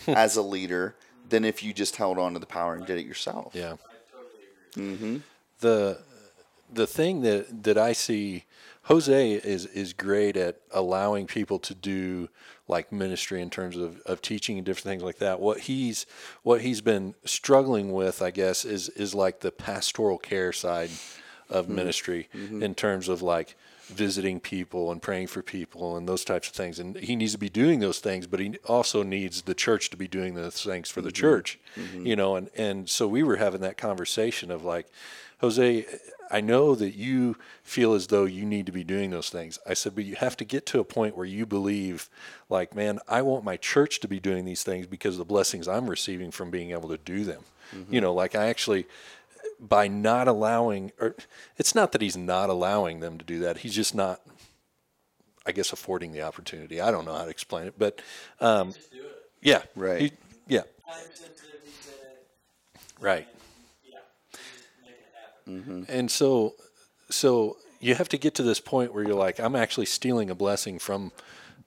as 0.07 0.35
a 0.35 0.41
leader 0.41 0.95
than 1.29 1.45
if 1.45 1.63
you 1.63 1.73
just 1.73 1.95
held 1.95 2.17
on 2.17 2.33
to 2.33 2.39
the 2.39 2.45
power 2.45 2.75
and 2.75 2.85
did 2.85 2.97
it 2.97 3.05
yourself. 3.05 3.53
yeah. 3.55 3.75
Agree. 4.75 5.21
the 5.61 5.99
the 6.71 6.85
thing 6.87 7.21
that 7.21 7.63
that 7.63 7.77
I 7.77 7.93
see 7.93 8.43
Jose 8.87 9.33
is 9.33 9.65
is 9.67 9.91
great 9.91 10.37
at 10.37 10.61
allowing 10.71 11.27
people 11.27 11.59
to 11.59 11.75
do 11.75 12.29
like 12.69 12.91
ministry 12.91 13.41
in 13.41 13.49
terms 13.49 13.75
of, 13.75 13.99
of 14.05 14.21
teaching 14.21 14.57
and 14.57 14.65
different 14.65 14.85
things 14.85 15.03
like 15.03 15.17
that. 15.17 15.41
What 15.41 15.61
he's 15.61 16.05
what 16.43 16.61
he's 16.61 16.79
been 16.79 17.13
struggling 17.25 17.91
with, 17.91 18.21
I 18.21 18.31
guess, 18.31 18.63
is 18.63 18.87
is 18.89 19.13
like 19.13 19.41
the 19.41 19.51
pastoral 19.51 20.17
care 20.17 20.53
side 20.53 20.89
of 21.49 21.65
mm-hmm. 21.65 21.75
ministry 21.75 22.29
mm-hmm. 22.33 22.63
in 22.63 22.75
terms 22.75 23.09
of 23.09 23.21
like 23.21 23.55
visiting 23.87 24.39
people 24.39 24.89
and 24.91 25.01
praying 25.01 25.27
for 25.27 25.41
people 25.41 25.97
and 25.97 26.07
those 26.07 26.23
types 26.23 26.47
of 26.47 26.53
things. 26.53 26.79
And 26.79 26.95
he 26.95 27.15
needs 27.17 27.33
to 27.33 27.37
be 27.37 27.49
doing 27.49 27.79
those 27.79 27.99
things, 27.99 28.25
but 28.25 28.39
he 28.39 28.57
also 28.65 29.03
needs 29.03 29.41
the 29.41 29.53
church 29.53 29.89
to 29.89 29.97
be 29.97 30.07
doing 30.07 30.33
those 30.35 30.63
things 30.63 30.89
for 30.89 31.01
the 31.01 31.09
mm-hmm. 31.09 31.21
church, 31.21 31.59
you 32.05 32.15
know. 32.15 32.37
And 32.37 32.49
and 32.55 32.89
so 32.89 33.05
we 33.05 33.21
were 33.21 33.35
having 33.35 33.59
that 33.61 33.75
conversation 33.75 34.49
of 34.49 34.63
like, 34.63 34.87
Jose, 35.39 35.85
I 36.29 36.41
know 36.41 36.75
that 36.75 36.95
you 36.95 37.37
feel 37.63 37.93
as 37.93 38.07
though 38.07 38.25
you 38.25 38.45
need 38.45 38.65
to 38.65 38.71
be 38.71 38.83
doing 38.83 39.11
those 39.11 39.29
things. 39.29 39.59
I 39.67 39.73
said, 39.73 39.95
but 39.95 40.03
you 40.05 40.15
have 40.15 40.35
to 40.37 40.45
get 40.45 40.65
to 40.67 40.79
a 40.79 40.83
point 40.83 41.15
where 41.15 41.25
you 41.25 41.45
believe, 41.45 42.09
like, 42.49 42.75
man, 42.75 42.99
I 43.07 43.21
want 43.21 43.43
my 43.43 43.57
church 43.57 43.99
to 44.01 44.07
be 44.07 44.19
doing 44.19 44.43
these 44.45 44.63
things 44.63 44.87
because 44.87 45.15
of 45.15 45.19
the 45.19 45.25
blessings 45.25 45.67
I'm 45.67 45.89
receiving 45.89 46.31
from 46.31 46.51
being 46.51 46.71
able 46.71 46.89
to 46.89 46.97
do 46.97 47.23
them. 47.23 47.43
You 47.89 47.99
know, 47.99 48.13
like 48.13 48.33
I 48.35 48.47
actually, 48.47 48.85
by 49.59 49.87
not 49.89 50.27
allowing, 50.29 50.91
or 51.01 51.15
it's 51.57 51.75
not 51.75 51.91
that 51.91 52.01
he's 52.01 52.15
not 52.15 52.49
allowing 52.49 53.01
them 53.01 53.17
to 53.17 53.25
do 53.25 53.39
that. 53.39 53.57
He's 53.59 53.73
just 53.75 53.93
not, 53.93 54.21
I 55.45 55.51
guess, 55.51 55.73
affording 55.73 56.13
the 56.13 56.21
opportunity. 56.21 56.79
I 56.79 56.91
don't 56.91 57.03
know 57.05 57.13
how 57.13 57.23
to 57.25 57.29
explain 57.29 57.67
it, 57.67 57.73
but 57.77 58.01
um, 58.39 58.71
Just 58.71 58.91
do 58.91 58.99
it. 58.99 59.29
yeah, 59.41 59.63
Right. 59.75 60.01
he- 60.01 60.11
yeah, 60.47 60.61
Time 60.61 60.95
sensitive, 61.13 61.59
he 61.65 61.71
said 61.81 61.93
it. 62.01 62.27
right. 63.01 63.27
And 63.27 63.91
yeah, 63.93 63.99
just 64.31 64.43
make 64.81 64.95
it 65.47 65.57
happen. 65.63 65.85
And 65.89 66.11
so, 66.11 66.55
so 67.09 67.57
you 67.79 67.95
have 67.95 68.09
to 68.09 68.17
get 68.17 68.35
to 68.35 68.43
this 68.43 68.59
point 68.59 68.93
where 68.93 69.03
you're 69.03 69.15
like, 69.15 69.39
I'm 69.39 69.55
actually 69.55 69.85
stealing 69.85 70.29
a 70.29 70.35
blessing 70.35 70.79
from 70.79 71.11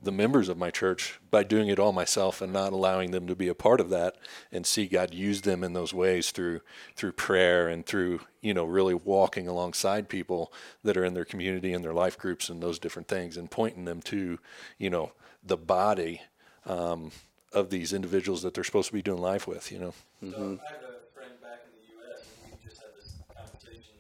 the 0.02 0.10
members 0.12 0.48
of 0.48 0.56
my 0.56 0.70
church 0.70 1.20
by 1.30 1.42
doing 1.42 1.68
it 1.68 1.78
all 1.78 1.92
myself 1.92 2.40
and 2.40 2.52
not 2.52 2.72
allowing 2.72 3.10
them 3.10 3.26
to 3.26 3.34
be 3.36 3.48
a 3.48 3.54
part 3.54 3.80
of 3.80 3.90
that 3.90 4.16
and 4.50 4.66
see 4.66 4.86
God 4.86 5.12
use 5.12 5.42
them 5.42 5.62
in 5.62 5.74
those 5.74 5.92
ways 5.92 6.30
through 6.30 6.62
through 6.96 7.12
prayer 7.12 7.68
and 7.68 7.84
through 7.84 8.20
you 8.40 8.54
know 8.54 8.64
really 8.64 8.94
walking 8.94 9.46
alongside 9.46 10.08
people 10.08 10.52
that 10.84 10.96
are 10.96 11.04
in 11.04 11.12
their 11.12 11.26
community 11.26 11.74
and 11.74 11.84
their 11.84 11.92
life 11.92 12.16
groups 12.18 12.48
and 12.48 12.62
those 12.62 12.78
different 12.78 13.08
things 13.08 13.36
and 13.36 13.50
pointing 13.50 13.84
them 13.84 14.00
to 14.00 14.38
you 14.78 14.88
know 14.88 15.12
the 15.44 15.56
body 15.58 16.22
um, 16.64 17.10
of 17.52 17.68
these 17.68 17.92
individuals 17.92 18.40
that 18.42 18.54
they're 18.54 18.64
supposed 18.64 18.88
to 18.88 18.94
be 18.94 19.02
doing 19.02 19.20
life 19.20 19.46
with 19.46 19.70
you 19.70 19.78
know 19.78 19.92
So 20.20 20.26
I 20.28 20.72
have 20.72 20.84
a 20.84 21.12
friend 21.12 21.32
back 21.42 21.60
in 21.64 21.72
the 21.76 21.84
U.S. 22.00 22.24
and 22.44 22.52
we 22.52 22.56
just 22.68 22.80
had 22.80 22.92
this 22.96 23.16
conversation. 23.36 23.96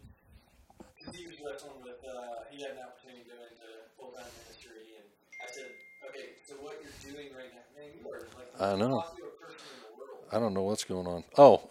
Because 0.96 1.16
he 1.16 1.26
was 1.26 1.36
wrestling 1.40 1.80
with, 1.80 1.96
uh, 2.04 2.44
he 2.52 2.60
had 2.60 2.72
an 2.76 2.84
opportunity 2.84 3.24
to 3.24 3.32
go 3.32 3.40
into 3.40 3.68
full-time 3.96 4.28
ministry, 4.44 5.00
and 5.00 5.08
I 5.40 5.48
said, 5.48 5.72
okay, 6.12 6.36
so 6.44 6.60
what 6.60 6.76
you're 6.84 6.92
doing 7.00 7.32
right 7.32 7.48
now, 7.56 7.64
man, 7.72 7.88
you 7.96 8.04
are 8.12 8.28
like 8.36 8.49
the 8.49 8.49
I 8.60 8.76
know. 8.76 8.88
most 8.88 9.08
popular 9.08 9.30
person 9.40 9.66
in 9.74 9.80
the 9.82 9.98
world. 9.98 10.24
I 10.32 10.38
don't 10.38 10.54
know 10.54 10.62
what's 10.62 10.84
going 10.84 11.06
on. 11.06 11.24
Oh, 11.38 11.62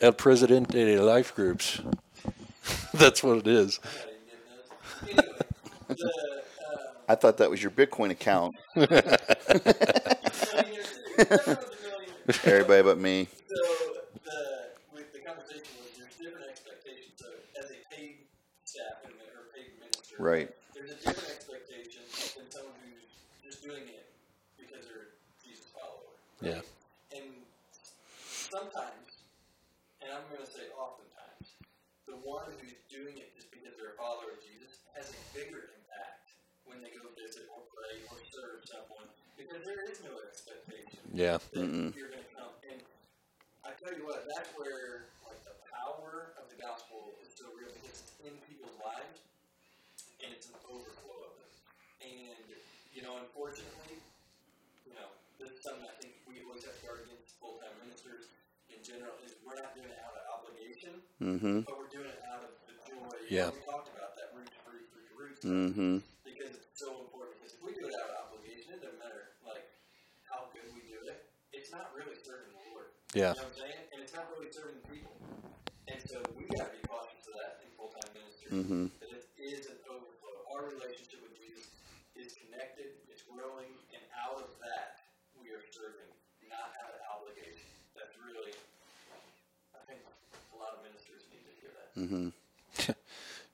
El 0.00 0.12
Presidente 0.12 0.72
de 0.84 1.00
Life 1.00 1.34
Groups. 1.34 1.80
That's 2.94 3.22
what 3.22 3.38
it 3.38 3.46
is. 3.46 3.78
I 3.84 3.88
didn't 4.06 4.26
get 4.26 5.16
this. 5.16 5.18
Anyway, 5.18 5.38
the, 5.88 6.42
I 7.08 7.14
thought 7.14 7.36
that 7.38 7.50
was 7.50 7.62
your 7.62 7.70
Bitcoin 7.72 8.10
account. 8.10 8.54
millionaire 8.74 9.00
too. 9.02 9.16
Everyone's 10.48 10.88
a 11.18 11.58
millionaire. 11.82 12.40
Everybody 12.44 12.82
but 12.82 12.98
me. 12.98 13.28
So 13.48 13.54
the 14.24 14.70
with 14.94 15.12
the 15.12 15.20
conversation 15.20 15.74
was 15.82 15.90
there's 15.98 16.16
different 16.16 16.48
expectations. 16.48 17.14
So 17.16 17.26
as 17.58 17.70
a 17.70 17.78
paid 17.94 18.16
staff 18.64 19.04
and 19.04 19.12
paid 19.54 19.78
minister, 19.78 20.16
Right. 20.18 20.50
There's 20.74 20.90
a 20.92 20.94
different 20.96 21.30
expectation 21.30 22.02
than 22.38 22.50
someone 22.50 22.74
who's 22.82 23.10
just 23.42 23.62
doing 23.62 23.82
it 23.88 24.06
because 24.56 24.86
they're 24.86 25.12
a 25.12 25.44
Jesus 25.44 25.66
follower. 25.74 26.14
Yeah. 26.42 26.58
And 27.14 27.30
sometimes, 28.50 29.06
and 30.02 30.10
I'm 30.10 30.26
going 30.26 30.42
to 30.42 30.50
say 30.50 30.66
oftentimes, 30.74 31.54
the 32.10 32.18
one 32.26 32.50
who's 32.58 32.74
doing 32.90 33.14
it 33.14 33.30
just 33.38 33.46
because 33.54 33.78
they're 33.78 33.94
a 33.94 33.98
follower 34.00 34.34
of 34.34 34.42
Jesus 34.42 34.82
has 34.98 35.06
a 35.14 35.20
bigger 35.30 35.70
impact 35.70 36.34
when 36.66 36.82
they 36.82 36.90
go 36.90 37.06
visit 37.14 37.46
or 37.54 37.62
pray 37.70 38.02
or 38.10 38.18
serve 38.34 38.58
someone 38.66 39.06
because 39.38 39.62
there 39.62 39.86
is 39.86 40.02
no 40.02 40.18
expectation 40.26 40.98
Yeah. 41.14 41.38
that 41.54 41.94
you're 41.94 42.10
going 42.10 42.26
to 42.26 42.32
come. 42.34 42.50
And 42.66 42.82
I 43.62 43.78
tell 43.78 43.94
you 43.94 44.02
what, 44.02 44.26
that's 44.26 44.50
where 44.58 45.06
like 45.22 45.38
the 45.46 45.54
power 45.70 46.34
of 46.42 46.50
the 46.50 46.58
gospel 46.58 47.14
is 47.22 47.30
so 47.38 47.46
real 47.54 47.70
because 47.70 48.02
it's 48.02 48.18
in 48.26 48.34
people's 48.50 48.74
lives 48.82 49.22
and 50.26 50.34
it's 50.34 50.50
an 50.50 50.58
overflow 50.66 51.18
of 51.30 51.34
it. 51.38 51.54
And 52.02 52.42
you 52.90 53.06
know, 53.06 53.22
unfortunately, 53.22 54.02
you 54.84 54.92
know, 54.98 55.08
this 55.40 55.54
is 55.54 55.62
something 55.64 55.86
I 55.86 55.96
think 56.02 56.11
have 56.50 56.58
to 56.66 56.72
guard 56.82 57.06
against 57.06 57.38
full-time 57.38 57.74
ministers 57.86 58.26
in 58.72 58.80
general 58.82 59.14
is 59.22 59.38
we're 59.46 59.54
not 59.58 59.74
doing 59.78 59.86
it 59.90 60.00
out 60.02 60.14
of 60.18 60.24
obligation, 60.42 60.98
Mm-hmm. 61.22 61.62
but 61.68 61.78
we're 61.78 61.92
doing 61.94 62.10
it 62.10 62.18
out 62.26 62.42
of 62.42 62.50
the 62.66 62.74
joy. 62.82 63.06
Yeah. 63.30 63.54
We 63.54 63.62
talked 63.62 63.94
about 63.94 64.18
that 64.18 64.34
root 64.34 64.50
root, 64.66 64.82
root 64.90 65.10
root. 65.14 65.38
Mm-hmm. 65.46 65.94
because 66.26 66.50
it's 66.58 66.74
so 66.74 66.98
important. 67.06 67.38
Because 67.38 67.54
if 67.54 67.62
we 67.62 67.70
do 67.78 67.86
it 67.86 67.94
out 68.02 68.10
of 68.10 68.16
obligation, 68.26 68.74
it 68.74 68.82
doesn't 68.82 68.98
matter 68.98 69.38
like 69.46 69.62
how 70.26 70.50
good 70.50 70.66
we 70.74 70.82
do 70.90 70.98
it. 71.06 71.30
It's 71.54 71.70
not 71.70 71.94
really 71.94 72.18
serving 72.18 72.50
the 72.50 72.62
Lord. 72.74 72.90
Yeah. 73.14 73.38
You 73.38 73.38
know 73.38 73.46
what 73.46 73.54
I'm 73.54 73.58
saying? 73.62 73.80
And 73.94 73.98
it's 74.02 74.14
not 74.16 74.26
really 74.34 74.50
serving 74.50 74.82
the 74.82 74.86
people. 74.90 75.14
And 75.86 76.00
so 76.02 76.18
we 76.34 76.48
got 76.50 76.66
to 76.66 76.74
be 76.74 76.82
cautious 76.90 77.22
of 77.30 77.34
that 77.38 77.62
in 77.62 77.68
full-time 77.78 78.10
ministry. 78.18 78.50
Mhm. 78.50 78.90
That 78.98 79.10
it 79.14 79.22
is 79.38 79.70
an 79.70 79.78
overflow. 79.86 80.34
Our 80.58 80.66
relationship 80.74 81.22
with 81.22 81.38
Jesus 81.38 81.70
is 82.18 82.34
connected. 82.34 82.98
It's 83.06 83.22
growing, 83.30 83.70
and 83.94 84.02
out 84.16 84.42
of 84.42 84.50
that 84.64 85.06
we 85.38 85.54
are 85.54 85.62
serving, 85.70 86.10
not 86.50 86.72
out 86.82 86.92
of 86.98 87.00
obligation. 87.14 87.68
That's 87.94 88.16
really, 88.20 88.54
I 89.76 89.80
think, 89.88 90.00
a 90.52 90.56
lot 90.56 90.72
of 90.76 90.84
ministers 90.86 91.24
need 91.32 91.44
to 91.44 91.54
hear 91.60 91.72
that. 91.76 91.91
Mm-hmm. 92.02 92.28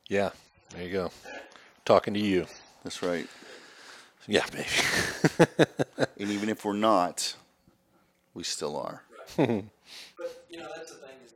Yeah. 0.08 0.30
There 0.70 0.82
you 0.84 0.90
go. 0.92 1.10
Talking 1.84 2.14
to 2.14 2.20
you. 2.20 2.46
That's 2.82 3.02
right. 3.02 3.26
Yeah, 4.26 4.46
baby. 4.50 4.66
And 6.20 6.30
even 6.30 6.48
if 6.48 6.64
we're 6.64 6.72
not, 6.72 7.36
we 8.34 8.42
still 8.42 8.76
are. 8.76 9.02
But 9.36 9.46
you 10.50 10.58
know, 10.58 10.68
that's 10.74 10.90
the 10.92 10.98
thing 10.98 11.16
is, 11.26 11.32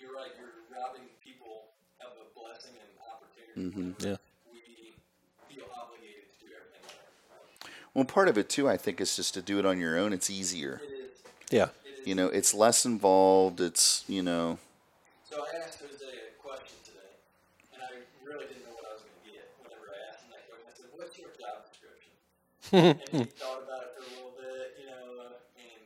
you're 0.00 0.12
right. 0.14 0.30
You're 0.38 0.48
robbing 0.76 1.02
people 1.22 1.64
of 2.00 2.08
a 2.20 2.40
blessing 2.40 2.72
and 2.80 2.90
opportunity. 3.06 3.92
Mm-hmm. 3.94 4.06
Yeah. 4.08 4.16
We 4.52 5.54
feel 5.56 5.66
obligated 5.80 6.24
to 6.40 6.46
do 6.46 6.52
everything. 6.56 7.72
Well, 7.94 8.04
part 8.04 8.28
of 8.28 8.38
it 8.38 8.48
too, 8.48 8.68
I 8.68 8.76
think, 8.78 9.00
is 9.00 9.14
just 9.14 9.34
to 9.34 9.42
do 9.42 9.58
it 9.58 9.66
on 9.66 9.78
your 9.78 9.98
own. 9.98 10.12
It's 10.12 10.30
easier. 10.30 10.80
It 10.84 10.90
is. 10.92 11.22
Yeah. 11.50 11.68
It 11.84 12.00
is. 12.00 12.06
You 12.06 12.14
know, 12.14 12.28
it's 12.28 12.54
less 12.54 12.84
involved. 12.86 13.60
It's 13.60 14.04
you 14.08 14.22
know, 14.22 14.58
So 15.30 15.36
I 15.42 15.58
asked 15.64 15.80
Jose 15.80 16.02
a 16.04 16.42
question 16.42 16.76
today, 16.84 17.14
and 17.74 17.82
I 17.82 17.90
really 18.26 18.46
didn't 18.46 18.64
know 18.66 18.74
what 18.74 18.86
I 18.90 18.92
was 18.94 19.02
going 19.02 19.18
to 19.22 19.30
get 19.30 19.46
whenever 19.62 19.86
I 19.94 19.98
asked 20.10 20.24
him 20.26 20.30
that 20.34 20.44
question. 20.50 20.66
I 20.66 20.74
said, 20.74 20.90
"What's 20.98 21.18
your 21.18 21.30
job 21.38 21.62
description?" 21.70 22.10
And 22.76 22.96
he 23.12 23.24
thought 23.38 23.62
about 23.62 23.82
it 23.82 23.90
for 23.96 24.02
a 24.04 24.10
little 24.14 24.34
bit, 24.36 24.76
you 24.80 24.86
know, 24.86 25.04
uh, 25.22 25.60
and 25.60 25.80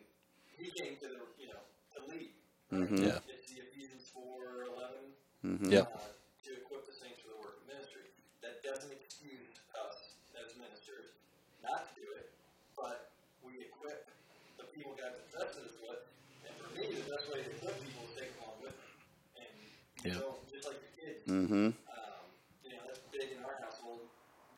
he 0.58 0.70
came 0.70 0.96
to 1.00 1.06
the, 1.08 1.20
you 1.38 1.48
know, 1.48 1.62
to 1.94 1.98
lead. 2.10 2.30
Mhm. 2.72 3.02
Yeah. 3.02 3.18
It's 3.28 3.46
the 3.50 3.60
Ephesians 3.62 4.08
four 4.12 4.64
eleven. 4.66 5.14
Mhm. 5.44 5.70
Yeah. 5.72 5.86
uh, 5.86 6.12
to 6.44 6.50
equip 6.56 6.86
the 6.86 6.92
saints 6.92 7.20
for 7.20 7.28
the 7.34 7.38
work 7.40 7.56
of 7.60 7.66
ministry. 7.66 8.06
That 8.42 8.62
doesn't 8.62 8.92
excuse 8.92 9.58
us 9.74 10.14
as 10.34 10.56
ministers 10.56 11.12
not 11.62 11.88
to 11.88 11.92
do 12.00 12.06
it, 12.16 12.30
but 12.76 13.10
we 13.42 13.60
equip 13.60 14.08
the 14.56 14.64
people 14.74 14.94
God 14.98 15.12
entrusted 15.26 15.64
us 15.64 15.76
with. 15.80 16.00
And 16.46 16.52
for 16.56 16.68
me, 16.74 16.86
the 16.92 17.04
best 17.10 17.26
way 17.30 17.42
to 17.44 17.50
equip 17.50 17.76
people 17.82 18.04
is 18.08 18.12
take 18.16 18.32
them 18.34 18.44
along 18.48 18.58
with 18.62 18.74
me. 18.76 18.88
And 19.40 19.52
Yeah. 20.04 20.18
so, 20.18 20.36
just 20.50 20.66
like 20.66 20.78
your 20.80 20.92
kids, 20.96 21.26
Mm 21.28 21.46
Mhm. 21.48 21.74
um, 21.88 22.24
you 22.64 22.70
know, 22.70 22.82
that's 22.86 23.00
big 23.12 23.32
in 23.32 23.38
our 23.44 23.56
household. 23.60 24.08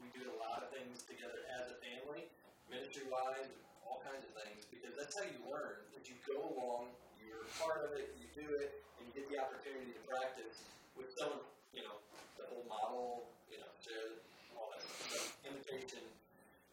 We 0.00 0.08
do 0.14 0.30
a 0.30 0.36
lot 0.38 0.62
of 0.62 0.70
things 0.70 1.02
together 1.04 1.42
as 1.50 1.70
a 1.70 1.76
family, 1.82 2.28
ministry 2.70 3.04
wise, 3.10 3.48
all 3.86 4.02
kinds 4.04 4.24
of 4.26 4.32
things, 4.42 4.64
because 4.70 4.94
that's 4.96 5.16
how 5.18 5.24
you 5.24 5.40
learn. 5.50 5.78
Is 5.98 6.08
you 6.08 6.16
go 6.26 6.40
along, 6.54 6.92
you're 7.20 7.46
part 7.60 7.84
of 7.84 7.92
it, 7.98 8.14
you 8.20 8.26
do 8.34 8.46
it, 8.56 8.82
and 8.98 9.08
you 9.08 9.12
you 9.12 9.20
get 9.20 9.28
the 9.30 9.38
opportunity 9.40 9.92
to 9.92 10.02
practice 10.08 10.64
with 10.96 11.12
someone, 11.18 11.44
you 11.74 11.82
know, 11.82 11.96
the 12.38 12.44
whole 12.48 12.64
model, 12.68 13.24
you 13.50 13.58
know, 13.58 13.68
share 13.84 14.16
all 14.56 14.72
that, 14.72 14.82
stuff, 14.82 15.36
imitation, 15.44 16.00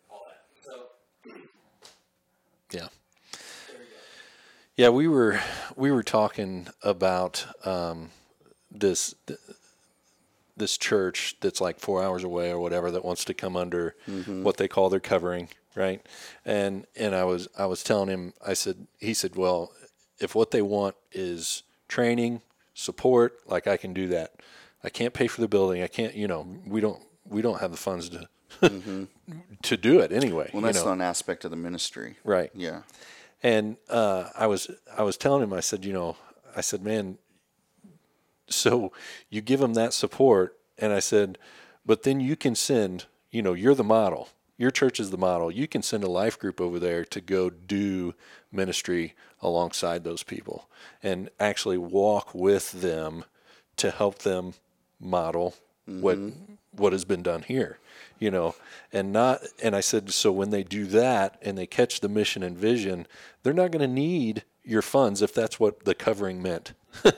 all 0.10 0.26
that. 0.28 0.46
So 0.64 0.96
Yeah. 2.72 2.88
there 3.68 3.82
you 3.82 3.90
go. 3.90 3.98
Yeah, 4.78 4.90
we 4.90 5.08
were 5.08 5.40
we 5.76 5.92
were 5.92 6.04
talking 6.04 6.68
about 6.84 7.46
um, 7.66 8.12
this 8.72 9.16
this 10.56 10.78
church 10.78 11.36
that's 11.42 11.62
like 11.62 11.80
four 11.80 12.04
hours 12.04 12.24
away 12.24 12.52
or 12.52 12.60
whatever 12.60 12.92
that 12.92 13.04
wants 13.06 13.24
to 13.26 13.34
come 13.34 13.56
under 13.56 13.96
what 14.28 14.58
they 14.58 14.68
call 14.68 14.90
their 14.90 15.00
covering, 15.00 15.50
right? 15.76 16.06
And 16.46 16.86
and 16.96 17.16
I 17.16 17.24
was 17.24 17.48
I 17.58 17.66
was 17.66 17.84
telling 17.84 18.10
him 18.10 18.34
I 18.46 18.54
said 18.54 18.88
he 19.00 19.14
said, 19.14 19.36
well, 19.36 19.72
if 20.20 20.36
what 20.36 20.52
they 20.52 20.62
want 20.62 20.96
is 21.12 21.64
training 21.88 22.42
support, 22.74 23.40
like 23.48 23.68
I 23.68 23.78
can 23.78 23.94
do 23.94 24.08
that. 24.10 24.34
I 24.84 24.90
can't 24.90 25.14
pay 25.14 25.28
for 25.28 25.42
the 25.42 25.48
building. 25.48 25.84
I 25.84 25.88
can't, 25.88 26.16
you 26.16 26.28
know, 26.28 26.48
we 26.66 26.82
don't 26.82 27.02
we 27.26 27.42
don't 27.42 27.60
have 27.60 27.72
the 27.72 27.78
funds 27.78 28.10
to 28.10 28.28
to 29.64 29.78
do 29.78 30.00
it 30.00 30.12
anyway. 30.12 30.50
Well, 30.54 30.62
you 30.62 30.68
that's 30.68 30.80
know? 30.80 30.86
not 30.86 30.94
an 30.94 31.02
aspect 31.02 31.46
of 31.46 31.52
the 31.52 31.58
ministry. 31.58 32.18
right. 32.24 32.52
Yeah. 32.54 32.82
And 33.42 33.78
uh, 33.90 34.30
I 34.36 34.48
was 34.48 34.70
I 34.98 35.04
was 35.04 35.18
telling 35.18 35.44
him, 35.44 35.54
I 35.54 35.62
said, 35.62 35.86
you 35.86 35.94
know, 35.94 36.18
I 36.56 36.62
said, 36.62 36.84
man, 36.84 37.18
so 38.50 38.92
you 39.30 39.42
give 39.42 39.60
them 39.60 39.76
that 39.76 39.94
support, 39.94 40.58
and 40.78 40.92
I 40.92 41.00
said, 41.00 41.38
but 41.86 42.04
then 42.04 42.20
you 42.20 42.36
can 42.36 42.56
send, 42.56 43.06
you 43.32 43.42
know, 43.42 43.54
you're 43.54 43.76
the 43.76 43.84
model. 43.84 44.30
Your 44.60 44.72
church 44.72 45.00
is 45.00 45.10
the 45.10 45.18
model. 45.18 45.50
You 45.50 45.70
can 45.70 45.82
send 45.82 46.04
a 46.04 46.12
life 46.12 46.38
group 46.38 46.60
over 46.60 46.80
there 46.80 47.06
to 47.06 47.22
go 47.22 47.50
do 47.50 48.14
ministry 48.52 49.16
alongside 49.42 50.04
those 50.04 50.22
people 50.22 50.70
and 51.02 51.30
actually 51.40 51.78
walk 51.78 52.36
with 52.36 52.74
them 52.74 53.24
to 53.78 53.90
help 53.90 54.20
them 54.20 54.56
model 55.00 55.56
what 55.86 56.18
mm-hmm. 56.18 56.54
what 56.74 56.92
has 56.94 57.06
been 57.06 57.24
done 57.24 57.42
here 57.42 57.80
you 58.20 58.30
know 58.30 58.54
and 58.94 59.12
not 59.12 59.42
and 59.64 59.76
i 59.76 59.80
said 59.80 60.12
so 60.12 60.32
when 60.32 60.52
they 60.52 60.62
do 60.62 60.86
that 60.86 61.40
and 61.42 61.58
they 61.58 61.66
catch 61.66 62.00
the 62.00 62.10
mission 62.10 62.44
and 62.44 62.58
vision 62.58 63.08
they're 63.42 63.54
not 63.54 63.72
going 63.72 63.82
to 63.82 63.88
need 63.88 64.44
your 64.64 64.82
funds 64.82 65.22
if 65.22 65.34
that's 65.34 65.60
what 65.60 65.86
the 65.86 65.96
covering 65.96 66.42
meant. 66.42 66.74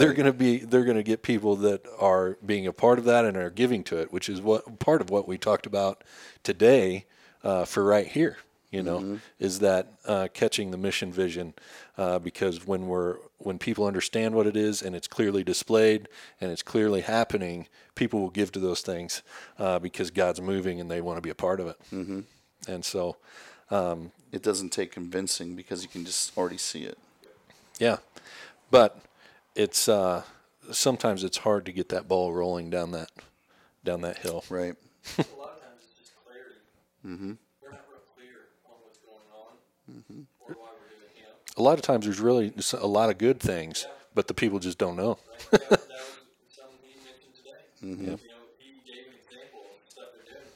They're 0.00 0.14
going 0.14 0.26
to 0.26 0.32
be 0.32 0.58
they're 0.58 0.84
going 0.84 0.96
to 0.96 1.02
get 1.02 1.22
people 1.22 1.54
that 1.56 1.86
are 1.98 2.36
being 2.44 2.66
a 2.66 2.72
part 2.72 2.98
of 2.98 3.04
that 3.04 3.24
and 3.24 3.36
are 3.36 3.50
giving 3.50 3.84
to 3.84 3.98
it 3.98 4.12
which 4.12 4.28
is 4.28 4.40
what 4.40 4.80
part 4.80 5.00
of 5.00 5.10
what 5.10 5.28
we 5.28 5.38
talked 5.38 5.64
about 5.64 6.02
today 6.42 7.06
uh, 7.44 7.64
for 7.64 7.84
right 7.84 8.08
here 8.08 8.38
you 8.72 8.82
know 8.82 9.20
is 9.38 9.60
that 9.60 9.92
uh, 10.06 10.26
catching 10.34 10.72
the 10.72 10.76
mission 10.76 11.12
vision 11.12 11.54
uh, 11.98 12.18
because 12.18 12.66
when 12.66 12.88
we're 12.88 13.16
when 13.38 13.58
people 13.58 13.86
understand 13.86 14.34
what 14.34 14.46
it 14.46 14.56
is 14.56 14.82
and 14.82 14.96
it's 14.96 15.06
clearly 15.08 15.44
displayed 15.44 16.08
and 16.40 16.50
it's 16.50 16.62
clearly 16.62 17.02
happening 17.02 17.68
people 17.94 18.20
will 18.20 18.30
give 18.30 18.50
to 18.50 18.58
those 18.58 18.80
things 18.80 19.22
uh, 19.58 19.78
because 19.78 20.10
god's 20.10 20.40
moving 20.40 20.80
and 20.80 20.90
they 20.90 21.00
want 21.00 21.16
to 21.16 21.22
be 21.22 21.30
a 21.30 21.34
part 21.34 21.60
of 21.60 21.68
it. 21.68 21.76
Mm-hmm. 21.92 22.20
and 22.66 22.84
so 22.84 23.16
It 24.32 24.42
doesn't 24.42 24.70
take 24.70 24.92
convincing 24.92 25.56
because 25.56 25.82
you 25.82 25.88
can 25.88 26.04
just 26.04 26.36
already 26.36 26.58
see 26.58 26.82
it. 26.84 26.98
yeah 27.78 27.98
but 28.70 28.98
it's 29.54 29.88
uh, 29.88 30.22
sometimes 30.70 31.24
it's 31.24 31.38
hard 31.38 31.66
to 31.66 31.72
get 31.72 31.88
that 31.90 32.08
ball 32.08 32.32
rolling 32.32 32.70
down 32.70 32.92
that 32.92 33.10
down 33.84 34.00
that 34.02 34.18
hill 34.18 34.44
Right. 34.48 34.74
A 35.18 35.20
lot 35.38 35.52
of 35.56 35.60
times 35.60 35.82
it's 35.84 35.98
just 35.98 36.12
clarity. 36.24 36.56
Mm-hmm. 37.06 37.32
We're 37.62 37.70
not 37.70 37.84
real 37.90 38.00
clear 38.16 38.38
on 38.66 38.72
what's 38.82 38.98
going 38.98 39.28
on 39.34 40.26
or 40.48 40.54
why 40.54 40.68
we're 40.78 40.88
doing 40.88 41.16
it. 41.18 41.54
A 41.58 41.62
lot 41.62 41.74
of 41.78 41.82
times 41.82 42.04
there's 42.06 42.20
really 42.20 42.52
a 42.80 42.86
lot 42.86 43.10
of 43.10 43.18
good 43.18 43.40
things 43.40 43.86
but 44.14 44.28
the 44.28 44.34
people 44.34 44.58
just 44.58 44.78
don't 44.78 44.96
know 44.96 45.18
right? 45.50 45.50
that, 45.50 45.70
that 45.70 45.78
was 45.78 45.88
something 46.54 46.78
he 46.84 46.96
mentioned 47.04 47.34
today. 47.36 47.60
You 47.80 47.96
know, 47.96 48.18
he 48.58 48.70
gave 48.86 49.06
an 49.08 49.14
example 49.26 49.60
of 49.68 49.90
stuff 49.90 50.08
they're 50.14 50.24
doing, 50.34 50.48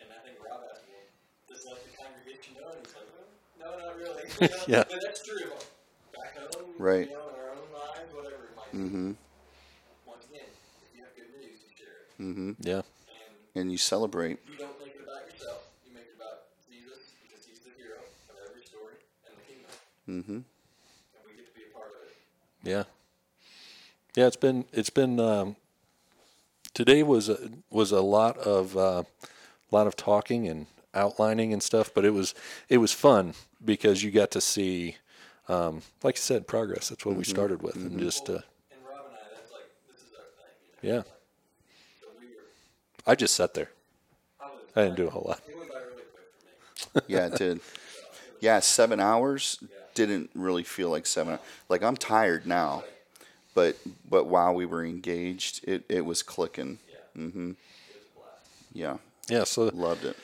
and 0.00 0.08
I 0.12 0.18
think 0.24 0.36
Rob 0.44 0.60
asked 0.72 0.84
him, 0.88 1.04
"Does 1.48 1.64
let 1.68 1.78
the 1.84 1.92
congregation 1.96 2.52
know?" 2.60 2.72
And 2.72 2.80
he's 2.84 2.94
like, 2.96 3.08
well, 3.12 3.28
"No, 3.60 3.68
not 3.86 3.96
really." 3.96 4.08
You 4.08 4.16
know? 4.16 4.21
Yeah. 4.66 4.84
but 4.88 5.00
that's 5.04 5.22
true. 5.24 5.50
Back 6.12 6.36
home, 6.36 6.74
Right. 6.78 7.08
You 7.08 7.14
know, 7.14 7.28
in 7.28 7.34
our 7.36 7.50
own 7.50 7.68
lives, 7.72 8.12
whatever 8.12 8.44
it 8.50 8.56
might 8.56 8.74
Mm-hmm. 8.74 9.12
be. 10.04 10.10
Once 10.10 10.24
again, 10.26 10.48
if 10.82 10.94
you 10.96 11.02
have 11.04 11.14
good 11.16 11.30
news, 11.32 11.60
you 11.62 11.70
share 11.76 12.06
it, 12.06 12.08
yeah 12.60 12.82
and 12.82 13.36
And 13.54 13.70
you 13.72 13.78
celebrate. 13.78 14.38
you 14.46 14.56
don't 14.56 14.78
make 14.80 14.94
it 14.94 15.02
about 15.02 15.26
yourself. 15.30 15.68
You 15.84 15.92
make 15.94 16.06
it 16.06 16.16
about 16.16 16.52
Jesus 16.68 17.14
because 17.22 17.44
he's 17.46 17.60
the 17.60 17.70
hero 17.76 18.00
of 18.30 18.36
every 18.48 18.62
story 18.64 18.96
and 19.26 19.36
the 19.36 19.44
kingdom, 19.44 19.70
Mm-hmm. 20.08 20.38
and 21.14 21.22
we 21.26 21.34
get 21.36 21.46
to 21.46 21.54
be 21.54 21.64
a 21.68 21.72
part 21.76 21.92
of 21.94 22.02
it. 22.08 22.16
Yeah, 22.62 22.84
yeah. 24.14 24.26
It's 24.26 24.36
been 24.36 24.64
it's 24.72 24.90
been 24.90 25.18
um, 25.20 25.56
today 26.74 27.02
was 27.02 27.28
a, 27.28 27.50
was 27.70 27.92
a 27.92 28.00
lot 28.00 28.36
of 28.38 28.76
uh, 28.76 29.02
lot 29.70 29.86
of 29.86 29.96
talking 29.96 30.48
and 30.48 30.66
outlining 30.94 31.52
and 31.52 31.62
stuff, 31.62 31.90
but 31.94 32.04
it 32.04 32.10
was 32.10 32.34
it 32.68 32.78
was 32.78 32.92
fun 32.92 33.34
because 33.64 34.02
you 34.02 34.10
got 34.10 34.30
to 34.32 34.40
see, 34.40 34.96
um, 35.48 35.82
like 36.02 36.16
I 36.16 36.18
said, 36.18 36.46
progress. 36.46 36.88
That's 36.88 37.04
what 37.06 37.16
we 37.16 37.24
started 37.24 37.62
with, 37.62 37.76
and 37.76 37.98
just 37.98 38.28
uh, 38.28 38.32
And 38.32 38.42
Rob 38.88 39.06
and 39.06 39.14
I, 39.16 39.34
that's 39.34 39.52
like 39.52 39.68
this 39.90 40.02
is 40.02 40.12
our 40.18 40.24
thing. 40.36 40.88
You 40.88 40.92
know? 40.92 40.96
yeah. 40.96 41.02
So 42.00 42.06
we 42.20 42.26
were. 42.26 43.10
I 43.12 43.14
just 43.14 43.34
sat 43.34 43.54
there. 43.54 43.70
I. 44.40 44.46
I 44.76 44.84
didn't 44.84 44.96
do 44.96 45.06
a 45.06 45.10
whole 45.10 45.26
lot. 45.28 45.40
It 45.48 45.56
went 45.56 45.70
by 45.70 45.76
really 45.78 46.02
quick 46.12 46.90
for 46.90 46.98
me. 46.98 47.02
Yeah, 47.08 47.26
it 47.26 47.36
did. 47.36 47.60
Yeah, 48.40 48.60
seven 48.60 48.98
hours 49.00 49.62
didn't 49.94 50.30
really 50.34 50.64
feel 50.64 50.90
like 50.90 51.06
seven. 51.06 51.38
Like 51.68 51.82
I'm 51.82 51.96
tired 51.96 52.46
now, 52.46 52.82
but 53.54 53.76
but 54.08 54.26
while 54.26 54.54
we 54.54 54.66
were 54.66 54.84
engaged, 54.84 55.60
it, 55.68 55.84
it 55.88 56.04
was 56.04 56.22
clicking. 56.22 56.78
Mm-hmm. 57.16 57.52
Yeah, 58.72 58.96
Yeah, 59.28 59.44
so 59.44 59.64
loved 59.74 60.04
it. 60.06 60.16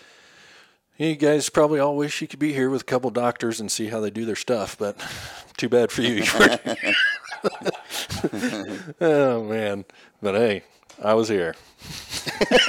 You 0.99 1.17
guys 1.17 1.49
probably 1.49 1.81
all 1.81 1.97
wish 1.97 2.21
you 2.21 2.29
could 2.29 2.39
be 2.39 2.53
here 2.53 2.71
with 2.71 2.83
a 2.83 2.85
couple 2.85 3.11
doctors 3.11 3.61
and 3.61 3.71
see 3.71 3.87
how 3.87 4.01
they 4.01 4.11
do 4.11 4.25
their 4.25 4.37
stuff, 4.37 4.77
but 4.79 4.97
too 5.57 5.69
bad 5.69 5.91
for 5.91 6.03
you. 6.03 6.25
oh 9.01 9.45
man, 9.45 9.85
but 10.21 10.35
hey, 10.35 10.63
I 11.03 11.15
was 11.15 11.29
here. 11.29 11.55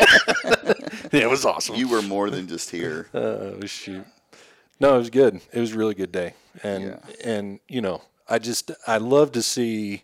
yeah, 1.12 1.22
it 1.24 1.30
was 1.30 1.46
awesome. 1.46 1.76
You 1.76 1.88
were 1.88 2.02
more 2.02 2.30
than 2.30 2.48
just 2.48 2.70
here. 2.72 3.08
Uh, 3.14 3.66
shoot. 3.66 4.06
No, 4.80 4.96
it 4.96 5.00
was 5.00 5.10
good. 5.10 5.42
It 5.52 5.60
was 5.60 5.74
a 5.74 5.78
really 5.78 5.96
good 5.96 6.12
day, 6.12 6.34
and 6.64 6.84
Yeah. 6.84 6.98
and 7.24 7.60
you 7.68 7.82
know, 7.82 8.02
I 8.28 8.40
just 8.40 8.72
I 8.88 8.98
love 8.98 9.32
to 9.34 9.42
see 9.42 10.04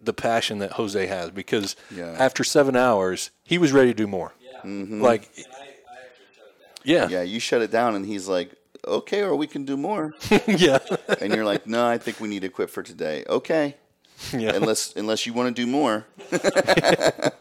the 0.00 0.12
passion 0.12 0.58
that 0.58 0.72
Jose 0.72 1.06
has 1.06 1.30
because 1.30 1.76
Yeah. 1.94 2.14
after 2.18 2.44
seven 2.44 2.76
hours, 2.76 3.30
he 3.44 3.58
was 3.58 3.72
ready 3.72 3.90
to 3.90 3.94
do 3.94 4.06
more. 4.06 4.32
Yeah. 4.40 4.60
Like, 4.64 5.28
And 5.36 5.46
I, 5.46 5.50
I 5.58 5.80
actually 6.04 6.26
shut 6.36 6.46
it 6.46 6.60
down. 6.60 6.67
Yeah, 6.84 7.08
Yeah, 7.08 7.22
you 7.22 7.40
shut 7.40 7.62
it 7.62 7.70
down, 7.70 7.94
and 7.94 8.04
he's 8.06 8.28
like, 8.28 8.54
"Okay, 8.86 9.22
or 9.22 9.34
we 9.36 9.46
can 9.46 9.64
do 9.64 9.76
more." 9.76 10.14
yeah, 10.46 10.78
And 11.20 11.34
you're 11.34 11.44
like, 11.44 11.66
"No, 11.66 11.86
I 11.86 11.98
think 11.98 12.20
we 12.20 12.28
need 12.28 12.42
to 12.42 12.48
quit 12.48 12.70
for 12.70 12.82
today." 12.82 13.24
Okay, 13.28 13.76
yeah. 14.32 14.54
unless 14.54 14.94
unless 14.96 15.26
you 15.26 15.32
want 15.32 15.54
to 15.54 15.62
do 15.62 15.70
more. 15.70 16.06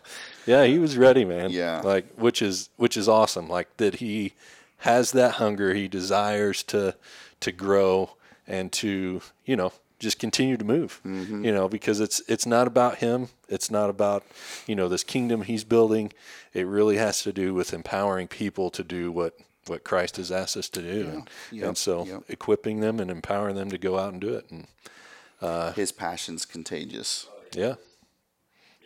Yeah, 0.48 0.64
he 0.64 0.80
was 0.80 0.98
ready, 0.98 1.26
man. 1.26 1.50
Yeah. 1.50 1.82
Like 1.84 2.06
which 2.16 2.42
is 2.42 2.70
which 2.78 2.96
is 2.96 3.10
awesome. 3.10 3.50
Like 3.50 3.76
that 3.78 3.96
he 3.96 4.34
has 4.78 5.12
that 5.12 5.34
hunger, 5.34 5.74
he 5.74 5.90
desires 5.90 6.64
to 6.64 6.96
to 7.42 7.52
grow 7.52 8.12
and 8.48 8.72
to, 8.72 9.22
you 9.46 9.58
know, 9.58 9.74
just 10.00 10.20
continue 10.20 10.58
to 10.58 10.66
move. 10.66 11.02
Mm-hmm. 11.06 11.44
You 11.46 11.52
know, 11.52 11.68
because 11.68 12.00
it's 12.00 12.22
it's 12.28 12.46
not 12.46 12.68
about 12.68 12.98
him. 12.98 13.30
It's 13.50 13.72
not 13.72 13.90
about, 13.90 14.24
you 14.68 14.76
know, 14.76 14.88
this 14.88 15.04
kingdom 15.04 15.42
he's 15.44 15.64
building. 15.64 16.12
It 16.54 16.68
really 16.68 16.98
has 16.98 17.24
to 17.24 17.32
do 17.34 17.54
with 17.54 17.74
empowering 17.74 18.28
people 18.28 18.70
to 18.72 18.84
do 18.84 19.12
what 19.12 19.38
what 19.68 19.84
Christ 19.84 20.18
has 20.18 20.32
asked 20.32 20.56
us 20.58 20.70
to 20.70 20.82
do. 20.82 21.08
And, 21.10 21.30
Yep. 21.52 21.68
and 21.68 21.78
so 21.78 22.06
Yep. 22.06 22.24
equipping 22.30 22.80
them 22.80 23.00
and 23.00 23.12
empowering 23.12 23.56
them 23.56 23.70
to 23.70 23.78
go 23.78 23.98
out 24.00 24.14
and 24.14 24.22
do 24.22 24.34
it. 24.36 24.50
And 24.50 24.68
His 25.76 25.92
passion's 25.92 26.46
contagious. 26.46 27.28
yeah. 27.54 27.76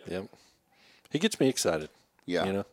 Yep. 0.08 0.26
He 1.12 1.19
gets 1.19 1.39
me 1.39 1.47
excited. 1.50 1.89
Yeah. 2.26 2.45
You 2.45 2.54
know, 2.54 2.65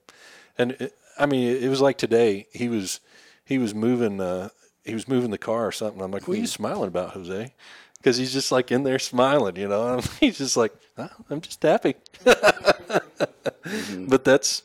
and 0.57 0.73
it, 0.73 0.95
I 1.19 1.27
mean, 1.27 1.49
it, 1.49 1.65
it 1.65 1.69
was 1.69 1.81
like 1.81 1.99
today. 1.99 2.47
He 2.53 2.69
was 2.69 3.01
he 3.45 3.59
was 3.59 3.75
moving 3.75 4.21
uh, 4.21 4.49
he 4.85 4.95
was 4.95 5.09
moving 5.09 5.31
the 5.31 5.39
car 5.39 5.67
or 5.67 5.73
something. 5.73 6.01
I'm 6.01 6.11
like, 6.11 6.27
what 6.29 6.37
are 6.39 6.41
you 6.41 6.47
smiling 6.47 6.89
about, 6.89 7.11
Jose? 7.11 7.53
Because 7.99 8.17
he's 8.17 8.33
just 8.33 8.53
like 8.53 8.71
in 8.71 8.85
there 8.85 8.99
smiling, 8.99 9.57
you 9.57 9.69
know. 9.69 10.01
He's 10.21 10.39
just 10.39 10.57
like, 10.57 10.73
"Ah, 10.97 11.11
I'm 11.29 11.41
just 11.41 11.63
happy. 11.63 11.95
But 12.25 14.25
that's 14.25 14.63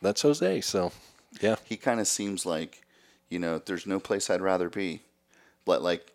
that's 0.00 0.22
Jose. 0.22 0.60
So 0.62 0.92
yeah, 1.40 1.56
he 1.64 1.76
kind 1.76 2.00
of 2.00 2.06
seems 2.06 2.46
like, 2.46 2.82
you 3.28 3.38
know, 3.38 3.58
there's 3.58 3.86
no 3.86 4.00
place 4.00 4.30
I'd 4.30 4.40
rather 4.40 4.70
be, 4.70 5.02
but 5.64 5.82
like 5.82 6.12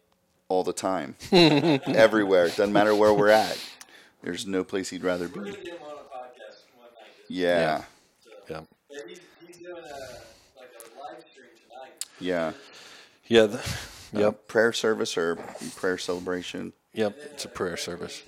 all 0.47 0.63
the 0.63 0.73
time, 0.73 1.15
everywhere. 1.31 2.47
Doesn't 2.47 2.73
matter 2.73 2.95
where 2.95 3.13
we're 3.13 3.29
at. 3.29 3.57
There's 4.23 4.47
no 4.47 4.63
place 4.63 4.89
he'd 4.89 5.03
rather 5.03 5.27
be. 5.27 5.35
gonna 5.39 5.51
get 5.51 5.67
him 5.67 5.73
on 5.83 5.91
a 5.91 5.95
podcast 5.95 6.63
one 6.77 6.87
night. 6.95 7.11
Yeah, 7.27 7.83
So, 8.23 8.31
yeah, 8.49 8.61
but 8.89 8.97
he's, 9.07 9.19
he's 9.45 9.57
doing 9.57 9.77
a 9.77 9.81
like 10.57 10.71
a 10.73 10.99
live 10.99 11.23
stream 11.31 11.49
tonight. 11.67 12.05
yeah. 12.19 12.53
yeah. 13.27 13.61
Uh, 14.13 14.19
yep, 14.19 14.47
prayer 14.47 14.73
service 14.73 15.17
or 15.17 15.35
prayer 15.75 15.97
celebration. 15.97 16.73
yep. 16.93 17.17
It's 17.31 17.45
a 17.45 17.49
prayer 17.49 17.77
service. 17.77 18.23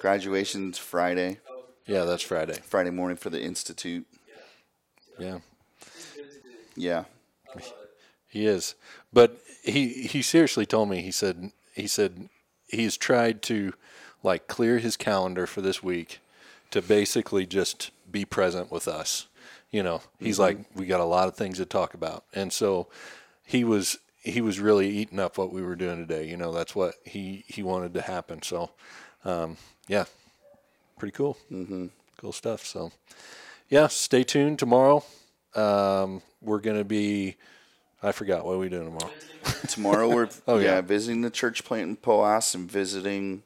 Graduation's 0.00 0.78
Friday. 0.78 1.38
Yeah, 1.86 2.04
that's 2.04 2.22
Friday. 2.22 2.58
Friday 2.64 2.90
morning 2.90 3.16
for 3.16 3.30
the 3.30 3.42
institute. 3.42 4.06
Yeah. 5.18 5.38
Yeah. 6.76 7.04
He 8.28 8.46
is, 8.46 8.74
but 9.12 9.38
he 9.62 9.88
he 10.04 10.22
seriously 10.22 10.64
told 10.64 10.88
me. 10.88 11.02
He 11.02 11.10
said 11.10 11.52
he 11.74 11.86
said 11.86 12.30
he's 12.66 12.96
tried 12.96 13.42
to 13.42 13.74
like 14.22 14.46
clear 14.46 14.78
his 14.78 14.96
calendar 14.96 15.46
for 15.46 15.60
this 15.60 15.82
week 15.82 16.20
to 16.70 16.80
basically 16.80 17.44
just 17.44 17.90
be 18.10 18.24
present 18.24 18.72
with 18.72 18.88
us. 18.88 19.26
You 19.70 19.82
know, 19.82 20.00
he's 20.18 20.38
like 20.38 20.58
we 20.74 20.86
got 20.86 21.00
a 21.00 21.04
lot 21.04 21.28
of 21.28 21.36
things 21.36 21.58
to 21.58 21.66
talk 21.66 21.92
about, 21.92 22.24
and 22.34 22.52
so 22.52 22.88
he 23.44 23.64
was 23.64 23.98
he 24.22 24.40
was 24.40 24.60
really 24.60 24.88
eating 24.88 25.18
up 25.20 25.36
what 25.36 25.52
we 25.52 25.62
were 25.62 25.76
doing 25.76 25.98
today. 25.98 26.28
You 26.28 26.36
know, 26.36 26.52
that's 26.52 26.74
what 26.74 26.94
he 27.04 27.44
he 27.46 27.62
wanted 27.62 27.94
to 27.94 28.00
happen. 28.02 28.42
So, 28.42 28.70
um, 29.24 29.56
yeah, 29.88 30.04
pretty 30.98 31.12
cool. 31.12 31.36
Mm-hmm. 31.50 31.86
Cool 32.18 32.32
stuff. 32.32 32.64
So, 32.64 32.92
yeah, 33.68 33.88
stay 33.88 34.22
tuned 34.24 34.58
tomorrow. 34.58 35.04
Um, 35.54 36.22
we're 36.40 36.60
gonna 36.60 36.84
be. 36.84 37.36
I 38.02 38.10
forgot 38.12 38.44
what 38.44 38.54
are 38.54 38.58
we 38.58 38.68
doing 38.68 38.86
tomorrow. 38.86 39.12
Tomorrow 39.68 40.08
we're 40.08 40.28
Oh, 40.48 40.58
yeah. 40.58 40.74
yeah. 40.76 40.80
visiting 40.80 41.20
the 41.22 41.30
church 41.30 41.64
plant 41.64 41.88
in 41.88 41.96
Poas 41.96 42.54
and 42.54 42.68
visiting 42.70 43.42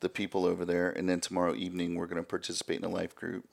the 0.00 0.08
people 0.08 0.44
over 0.46 0.64
there, 0.64 0.90
and 0.90 1.08
then 1.08 1.20
tomorrow 1.20 1.54
evening 1.54 1.94
we're 1.94 2.06
going 2.06 2.16
to 2.22 2.28
participate 2.28 2.78
in 2.78 2.84
a 2.84 2.88
life 2.88 3.14
group. 3.14 3.44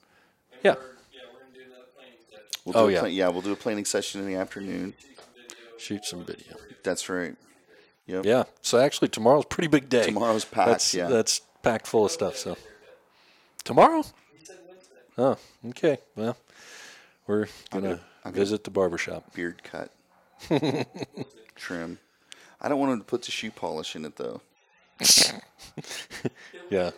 And 0.54 0.60
Yeah. 0.64 0.74
We're, 0.76 0.82
yeah, 1.14 1.20
we're 1.34 1.40
gonna 1.40 1.54
do 1.54 1.62
another 1.68 1.86
planning 1.96 2.18
session. 2.30 2.62
We'll 2.66 2.74
do 2.74 2.80
Oh, 2.80 2.88
a 2.88 2.92
yeah. 2.92 3.00
plan- 3.02 3.14
yeah, 3.14 3.28
we'll 3.30 3.42
do 3.44 3.52
a 3.52 3.56
planning 3.56 3.86
session 3.86 4.22
in 4.22 4.28
the 4.28 4.36
afternoon. 4.36 4.94
Shoot 5.78 6.06
some 6.06 6.24
video. 6.24 6.56
That's 6.84 7.08
right. 7.10 7.36
Yep. 8.08 8.26
Yeah. 8.26 8.44
So 8.62 8.80
actually, 8.80 9.10
tomorrow's 9.10 9.44
a 9.44 9.48
pretty 9.48 9.68
big 9.68 9.90
day. 9.90 10.06
Tomorrow's 10.06 10.46
packed, 10.46 10.70
That's, 10.70 10.94
yeah. 10.94 11.08
That's 11.08 11.42
packed 11.62 11.88
full 11.88 12.06
of 12.06 12.12
stuff. 12.12 12.38
So 12.38 12.58
tomorrow. 13.64 14.04
Oh, 15.18 15.38
okay. 15.70 15.98
Well, 16.16 16.38
we're 17.26 17.48
gonna 17.72 17.82
gonna- 17.82 18.00
gonna- 18.24 18.36
visit 18.36 18.64
the 18.64 18.72
barber 18.72 18.98
shop. 18.98 19.34
Beard 19.34 19.62
cut, 19.64 19.92
trim. 21.56 22.00
I 22.62 22.70
don't 22.70 22.80
want 22.80 23.00
to 23.00 23.04
put 23.06 23.24
the 23.24 23.32
shoe 23.32 23.52
polish 23.52 23.96
in 23.96 24.06
it 24.06 24.16
though. 24.16 24.42
Yeah. 26.70 26.92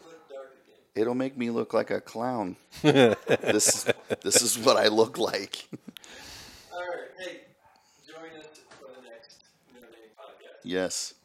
It'll 0.95 1.13
make 1.15 1.37
me 1.37 1.49
look 1.51 1.73
like 1.73 1.91
a 1.91 2.01
clown. 2.01 2.55
this 2.81 3.85
this 4.21 4.41
is 4.41 4.57
what 4.57 4.77
I 4.77 4.87
look 4.87 5.17
like. 5.17 5.67
All 6.73 6.79
right, 6.79 6.87
hey, 7.19 7.39
join 8.07 8.31
us 8.39 8.47
for 8.79 8.87
the 8.99 9.07
next 9.07 9.43
No 9.73 9.81
Name 9.81 10.09
podcast. 10.17 10.58
Yes. 10.69 11.15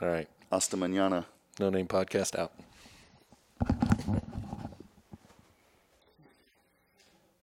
All 0.00 0.08
right. 0.08 0.28
Hasta 0.50 0.76
mañana. 0.76 1.26
No 1.58 1.70
name 1.70 1.86
podcast 1.86 2.36
out. 2.38 2.63